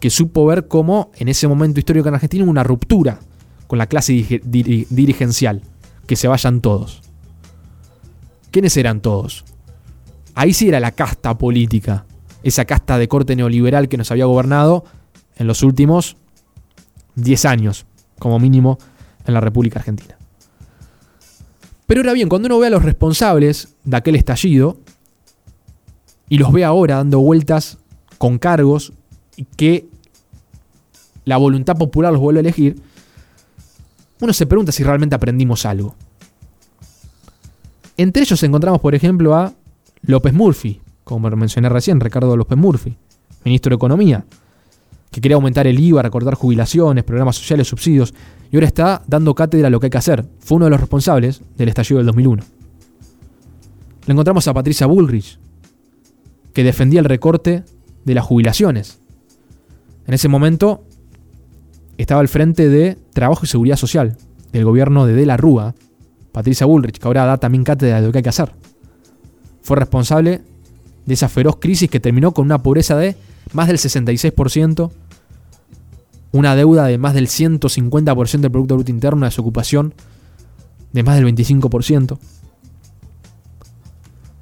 que 0.00 0.10
supo 0.10 0.44
ver 0.44 0.68
cómo 0.68 1.10
en 1.16 1.28
ese 1.28 1.48
momento 1.48 1.80
histórico 1.80 2.08
en 2.08 2.14
Argentina 2.14 2.44
hubo 2.44 2.50
una 2.50 2.62
ruptura 2.62 3.20
con 3.66 3.78
la 3.78 3.86
clase 3.86 4.42
dirigencial, 4.44 5.62
que 6.06 6.16
se 6.16 6.28
vayan 6.28 6.60
todos. 6.60 7.00
¿Quiénes 8.50 8.76
eran 8.76 9.00
todos? 9.00 9.44
Ahí 10.34 10.52
sí 10.52 10.68
era 10.68 10.78
la 10.78 10.92
casta 10.92 11.38
política, 11.38 12.04
esa 12.44 12.64
casta 12.64 12.98
de 12.98 13.08
corte 13.08 13.34
neoliberal 13.34 13.88
que 13.88 13.96
nos 13.96 14.10
había 14.10 14.26
gobernado 14.26 14.84
en 15.36 15.46
los 15.46 15.62
últimos 15.62 16.16
10 17.16 17.44
años, 17.46 17.86
como 18.18 18.38
mínimo, 18.38 18.78
en 19.26 19.34
la 19.34 19.40
República 19.40 19.80
Argentina. 19.80 20.16
Pero 21.86 22.00
ahora 22.00 22.12
bien, 22.12 22.28
cuando 22.28 22.46
uno 22.46 22.58
ve 22.58 22.68
a 22.68 22.70
los 22.70 22.84
responsables 22.84 23.74
de 23.84 23.96
aquel 23.96 24.14
estallido, 24.14 24.78
y 26.28 26.38
los 26.38 26.52
ve 26.52 26.64
ahora 26.64 26.96
dando 26.96 27.20
vueltas 27.20 27.78
con 28.18 28.38
cargos 28.38 28.92
y 29.36 29.44
que 29.44 29.88
la 31.24 31.36
voluntad 31.36 31.76
popular 31.76 32.12
los 32.12 32.20
vuelve 32.20 32.40
a 32.40 32.42
elegir, 32.42 32.80
uno 34.20 34.32
se 34.32 34.46
pregunta 34.46 34.72
si 34.72 34.82
realmente 34.84 35.14
aprendimos 35.14 35.66
algo. 35.66 35.94
Entre 37.96 38.22
ellos 38.22 38.42
encontramos, 38.42 38.80
por 38.80 38.94
ejemplo, 38.94 39.34
a 39.34 39.52
López 40.02 40.32
Murphy, 40.32 40.80
como 41.04 41.30
mencioné 41.30 41.68
recién, 41.68 42.00
Ricardo 42.00 42.36
López 42.36 42.58
Murphy, 42.58 42.96
ministro 43.44 43.70
de 43.70 43.76
Economía, 43.76 44.24
que 45.10 45.20
quería 45.20 45.36
aumentar 45.36 45.66
el 45.66 45.78
IVA, 45.78 46.02
recortar 46.02 46.34
jubilaciones, 46.34 47.04
programas 47.04 47.36
sociales, 47.36 47.68
subsidios, 47.68 48.14
y 48.50 48.56
ahora 48.56 48.66
está 48.66 49.02
dando 49.06 49.34
cátedra 49.34 49.68
a 49.68 49.70
lo 49.70 49.78
que 49.78 49.86
hay 49.86 49.90
que 49.90 49.98
hacer. 49.98 50.24
Fue 50.40 50.56
uno 50.56 50.64
de 50.64 50.72
los 50.72 50.80
responsables 50.80 51.42
del 51.56 51.68
estallido 51.68 51.98
del 51.98 52.06
2001. 52.06 52.42
Le 54.06 54.12
encontramos 54.12 54.48
a 54.48 54.54
Patricia 54.54 54.86
Bullrich, 54.86 55.38
que 56.52 56.64
defendía 56.64 57.00
el 57.00 57.06
recorte 57.06 57.64
de 58.04 58.14
las 58.14 58.24
jubilaciones. 58.24 58.98
En 60.06 60.14
ese 60.14 60.28
momento 60.28 60.84
estaba 61.96 62.20
al 62.20 62.28
frente 62.28 62.68
de 62.68 62.98
Trabajo 63.12 63.44
y 63.44 63.48
Seguridad 63.48 63.76
Social 63.76 64.16
del 64.52 64.64
gobierno 64.64 65.06
de 65.06 65.14
De 65.14 65.26
la 65.26 65.36
Rúa, 65.36 65.74
Patricia 66.32 66.66
Bullrich, 66.66 66.98
que 66.98 67.06
ahora 67.06 67.24
da 67.24 67.38
también 67.38 67.64
cátedra 67.64 68.00
de 68.00 68.06
lo 68.06 68.12
que 68.12 68.18
hay 68.18 68.22
que 68.22 68.28
hacer. 68.30 68.52
Fue 69.62 69.76
responsable 69.76 70.42
de 71.06 71.14
esa 71.14 71.28
feroz 71.28 71.56
crisis 71.60 71.90
que 71.90 72.00
terminó 72.00 72.32
con 72.32 72.46
una 72.46 72.62
pobreza 72.62 72.96
de 72.96 73.16
más 73.52 73.68
del 73.68 73.78
66%, 73.78 74.90
una 76.32 76.56
deuda 76.56 76.86
de 76.86 76.98
más 76.98 77.14
del 77.14 77.28
150% 77.28 78.40
del 78.40 78.50
Producto 78.50 78.74
Bruto 78.74 78.90
Interno, 78.90 79.18
una 79.18 79.26
desocupación 79.26 79.94
de 80.92 81.02
más 81.02 81.16
del 81.16 81.26
25%. 81.26 82.18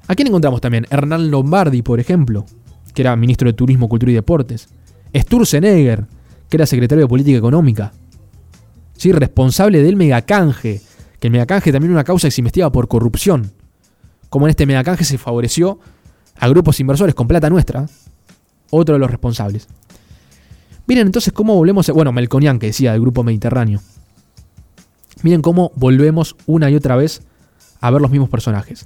¿A 0.07 0.15
quién 0.15 0.27
encontramos 0.27 0.61
también? 0.61 0.85
Hernán 0.89 1.31
Lombardi, 1.31 1.81
por 1.81 1.99
ejemplo, 1.99 2.45
que 2.93 3.01
era 3.01 3.15
ministro 3.15 3.47
de 3.47 3.53
Turismo, 3.53 3.87
Cultura 3.89 4.11
y 4.11 4.15
Deportes. 4.15 4.67
Sturzenegger, 5.15 6.05
que 6.49 6.57
era 6.57 6.65
secretario 6.65 7.05
de 7.05 7.07
Política 7.07 7.37
Económica. 7.37 7.93
Sí, 8.97 9.11
responsable 9.11 9.81
del 9.81 9.95
megacanje, 9.95 10.81
que 11.19 11.27
el 11.27 11.31
megacanje 11.31 11.71
también 11.71 11.91
era 11.91 11.99
una 11.99 12.03
causa 12.03 12.27
que 12.27 12.31
se 12.31 12.41
investigaba 12.41 12.71
por 12.71 12.87
corrupción. 12.87 13.51
Como 14.29 14.45
en 14.45 14.51
este 14.51 14.65
megacanje 14.65 15.05
se 15.05 15.17
favoreció 15.17 15.79
a 16.39 16.47
grupos 16.47 16.79
inversores 16.79 17.15
con 17.15 17.27
plata 17.27 17.49
nuestra, 17.49 17.87
otro 18.69 18.93
de 18.93 18.99
los 18.99 19.09
responsables. 19.09 19.67
Miren 20.87 21.07
entonces 21.07 21.31
cómo 21.31 21.55
volvemos, 21.55 21.89
bueno, 21.89 22.11
Melconian 22.11 22.59
que 22.59 22.67
decía 22.67 22.91
del 22.91 23.01
grupo 23.01 23.23
mediterráneo. 23.23 23.81
Miren 25.21 25.41
cómo 25.41 25.71
volvemos 25.75 26.35
una 26.45 26.69
y 26.69 26.75
otra 26.75 26.95
vez 26.95 27.21
a 27.79 27.91
ver 27.91 28.01
los 28.01 28.11
mismos 28.11 28.29
personajes. 28.29 28.85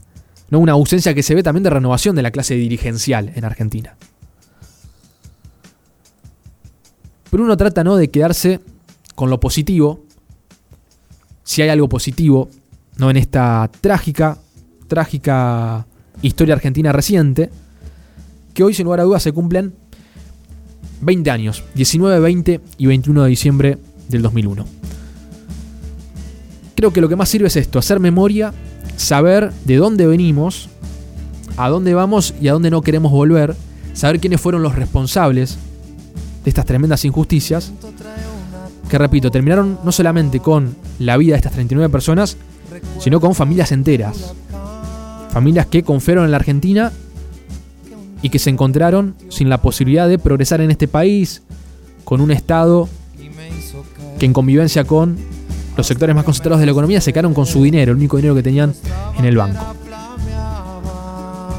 ¿no? 0.50 0.60
Una 0.60 0.74
ausencia 0.74 1.14
que 1.14 1.24
se 1.24 1.36
ve 1.36 1.44
también 1.44 1.64
de 1.64 1.70
renovación 1.70 2.16
de 2.16 2.22
la 2.22 2.32
clase 2.32 2.56
dirigencial 2.56 3.32
en 3.36 3.46
Argentina. 3.46 3.96
Pero 7.30 7.44
uno 7.44 7.58
trata 7.58 7.84
¿no? 7.84 7.96
de 7.96 8.10
quedarse 8.10 8.60
con 9.16 9.30
lo 9.30 9.40
positivo, 9.40 10.04
si 11.44 11.62
hay 11.62 11.70
algo 11.70 11.90
positivo, 11.90 12.50
¿no? 12.98 13.10
en 13.10 13.18
esta 13.18 13.70
trágica, 13.82 14.38
trágica 14.88 15.86
historia 16.22 16.56
argentina 16.56 16.92
reciente, 16.92 17.50
que 18.54 18.64
hoy 18.64 18.74
sin 18.74 18.86
lugar 18.86 19.02
a 19.02 19.04
dudas 19.04 19.24
se 19.24 19.32
cumplen 19.32 19.74
20 21.02 21.30
años, 21.30 21.64
19, 21.76 22.20
20 22.20 22.62
y 22.78 22.86
21 22.86 23.24
de 23.24 23.30
diciembre 23.30 23.78
del 24.10 24.22
2001. 24.22 24.66
Creo 26.76 26.94
que 26.94 27.02
lo 27.02 27.10
que 27.10 27.16
más 27.16 27.30
sirve 27.30 27.48
es 27.48 27.56
esto, 27.56 27.80
hacer 27.80 28.00
memoria 28.00 28.54
saber 28.98 29.52
de 29.66 29.78
dónde 29.78 30.08
venimos, 30.08 30.70
a 31.56 31.70
dónde 31.70 31.94
vamos 31.94 32.34
y 32.42 32.50
a 32.50 32.54
dónde 32.54 32.70
no 32.70 32.82
queremos 32.82 33.12
volver, 33.12 33.56
saber 33.94 34.20
quiénes 34.20 34.42
fueron 34.42 34.64
los 34.64 34.76
responsables 34.76 35.58
de 36.44 36.50
estas 36.50 36.66
tremendas 36.66 37.06
injusticias, 37.06 37.72
que 38.90 38.98
repito, 38.98 39.32
terminaron 39.32 39.80
no 39.84 39.92
solamente 39.92 40.40
con 40.40 40.76
la 41.00 41.18
vida 41.18 41.34
de 41.34 41.38
estas 41.38 41.54
39 41.54 41.92
personas, 41.92 42.38
sino 43.00 43.20
con 43.20 43.36
familias 43.36 43.72
enteras. 43.72 44.34
Familias 45.38 45.68
que 45.68 45.84
confiaron 45.84 46.26
en 46.26 46.32
la 46.32 46.38
Argentina 46.38 46.92
y 48.24 48.30
que 48.30 48.40
se 48.40 48.50
encontraron 48.50 49.14
sin 49.30 49.50
la 49.50 49.62
posibilidad 49.62 50.10
de 50.10 50.18
progresar 50.18 50.62
en 50.62 50.72
este 50.72 50.88
país, 50.88 51.44
con 52.04 52.22
un 52.22 52.32
Estado 52.32 52.90
que 54.18 54.26
en 54.26 54.34
convivencia 54.34 54.84
con 54.86 55.16
los 55.78 55.86
sectores 55.86 56.16
más 56.16 56.26
concentrados 56.26 56.60
de 56.60 56.66
la 56.66 56.72
economía 56.72 57.02
se 57.02 57.14
quedaron 57.14 57.36
con 57.36 57.46
su 57.46 57.62
dinero, 57.62 57.92
el 57.92 58.00
único 58.00 58.18
dinero 58.18 58.34
que 58.34 58.42
tenían 58.42 58.74
en 59.20 59.26
el 59.26 59.38
banco. 59.38 59.64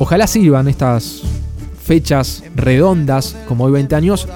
Ojalá 0.00 0.26
sirvan 0.26 0.66
estas 0.66 1.22
fechas 1.80 2.42
redondas, 2.56 3.36
como 3.46 3.62
hoy 3.62 3.70
20 3.70 3.94
años, 3.94 4.26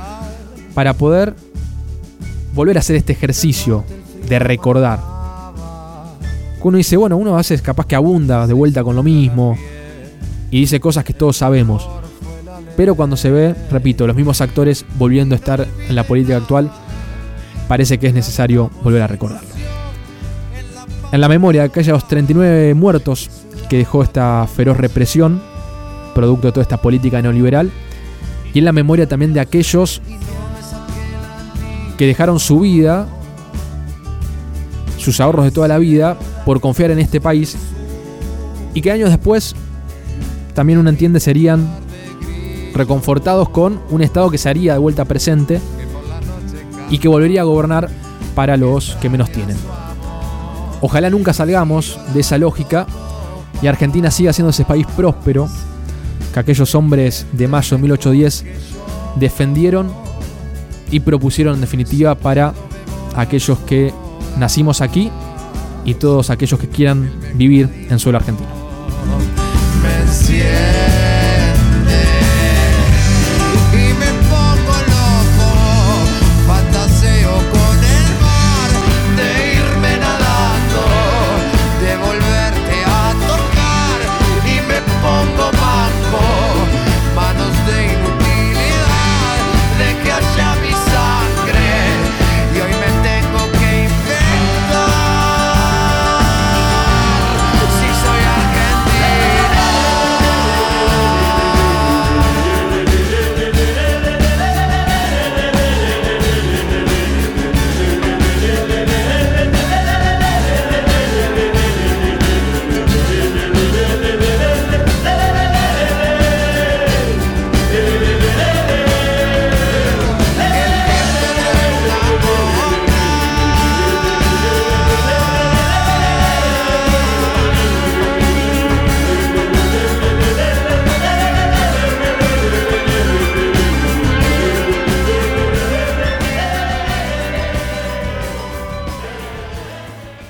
para 0.72 0.94
poder 0.94 1.34
volver 2.54 2.76
a 2.76 2.78
hacer 2.78 2.94
este 2.94 3.12
ejercicio 3.12 3.82
de 4.28 4.38
recordar. 4.38 5.00
Uno 6.62 6.76
dice, 6.76 6.96
bueno, 6.96 7.16
uno 7.16 7.34
veces 7.34 7.60
capaz 7.60 7.86
que 7.86 7.96
abunda 7.96 8.46
de 8.46 8.54
vuelta 8.54 8.84
con 8.84 8.94
lo 8.94 9.02
mismo 9.02 9.56
y 10.50 10.60
dice 10.60 10.80
cosas 10.80 11.04
que 11.04 11.12
todos 11.12 11.36
sabemos. 11.36 11.88
Pero 12.76 12.94
cuando 12.94 13.16
se 13.16 13.30
ve, 13.30 13.54
repito, 13.70 14.06
los 14.06 14.16
mismos 14.16 14.40
actores 14.40 14.84
volviendo 14.96 15.34
a 15.34 15.38
estar 15.38 15.66
en 15.88 15.94
la 15.94 16.04
política 16.04 16.36
actual, 16.36 16.70
parece 17.68 17.98
que 17.98 18.06
es 18.06 18.14
necesario 18.14 18.70
volver 18.82 19.02
a 19.02 19.06
recordarlo 19.06 19.52
en 21.12 21.20
la 21.20 21.28
memoria 21.28 21.60
de 21.60 21.66
aquellos 21.68 22.08
39 22.08 22.72
muertos 22.74 23.30
que 23.68 23.76
dejó 23.76 24.02
esta 24.02 24.46
feroz 24.46 24.78
represión, 24.78 25.42
producto 26.14 26.48
de 26.48 26.52
toda 26.52 26.62
esta 26.62 26.78
política 26.78 27.20
neoliberal, 27.20 27.70
y 28.54 28.58
en 28.58 28.64
la 28.64 28.72
memoria 28.72 29.06
también 29.06 29.34
de 29.34 29.40
aquellos 29.40 30.00
que 31.98 32.06
dejaron 32.06 32.40
su 32.40 32.60
vida, 32.60 33.06
sus 35.02 35.20
ahorros 35.20 35.44
de 35.44 35.50
toda 35.50 35.68
la 35.68 35.78
vida, 35.78 36.18
por 36.44 36.60
confiar 36.60 36.90
en 36.90 36.98
este 36.98 37.20
país 37.20 37.56
y 38.74 38.80
que 38.80 38.90
años 38.90 39.10
después, 39.10 39.54
también 40.54 40.78
uno 40.78 40.88
entiende, 40.88 41.20
serían 41.20 41.68
reconfortados 42.74 43.50
con 43.50 43.80
un 43.90 44.02
Estado 44.02 44.30
que 44.30 44.38
se 44.38 44.48
haría 44.48 44.72
de 44.72 44.78
vuelta 44.78 45.04
presente 45.04 45.60
y 46.90 46.98
que 46.98 47.08
volvería 47.08 47.42
a 47.42 47.44
gobernar 47.44 47.88
para 48.34 48.56
los 48.56 48.96
que 48.96 49.10
menos 49.10 49.30
tienen. 49.30 49.56
Ojalá 50.80 51.10
nunca 51.10 51.32
salgamos 51.32 51.98
de 52.14 52.20
esa 52.20 52.38
lógica 52.38 52.86
y 53.60 53.66
Argentina 53.66 54.10
siga 54.10 54.32
siendo 54.32 54.50
ese 54.50 54.64
país 54.64 54.86
próspero 54.96 55.48
que 56.32 56.40
aquellos 56.40 56.74
hombres 56.74 57.26
de 57.32 57.46
mayo 57.46 57.76
de 57.76 57.82
1810 57.82 58.44
defendieron 59.16 59.92
y 60.90 61.00
propusieron 61.00 61.54
en 61.54 61.60
definitiva 61.60 62.14
para 62.14 62.54
aquellos 63.14 63.58
que 63.60 63.92
nacimos 64.36 64.80
aquí 64.80 65.10
y 65.84 65.94
todos 65.94 66.30
aquellos 66.30 66.58
que 66.60 66.68
quieran 66.68 67.10
vivir 67.34 67.86
en 67.90 67.98
suelo 67.98 68.18
argentino. 68.18 68.48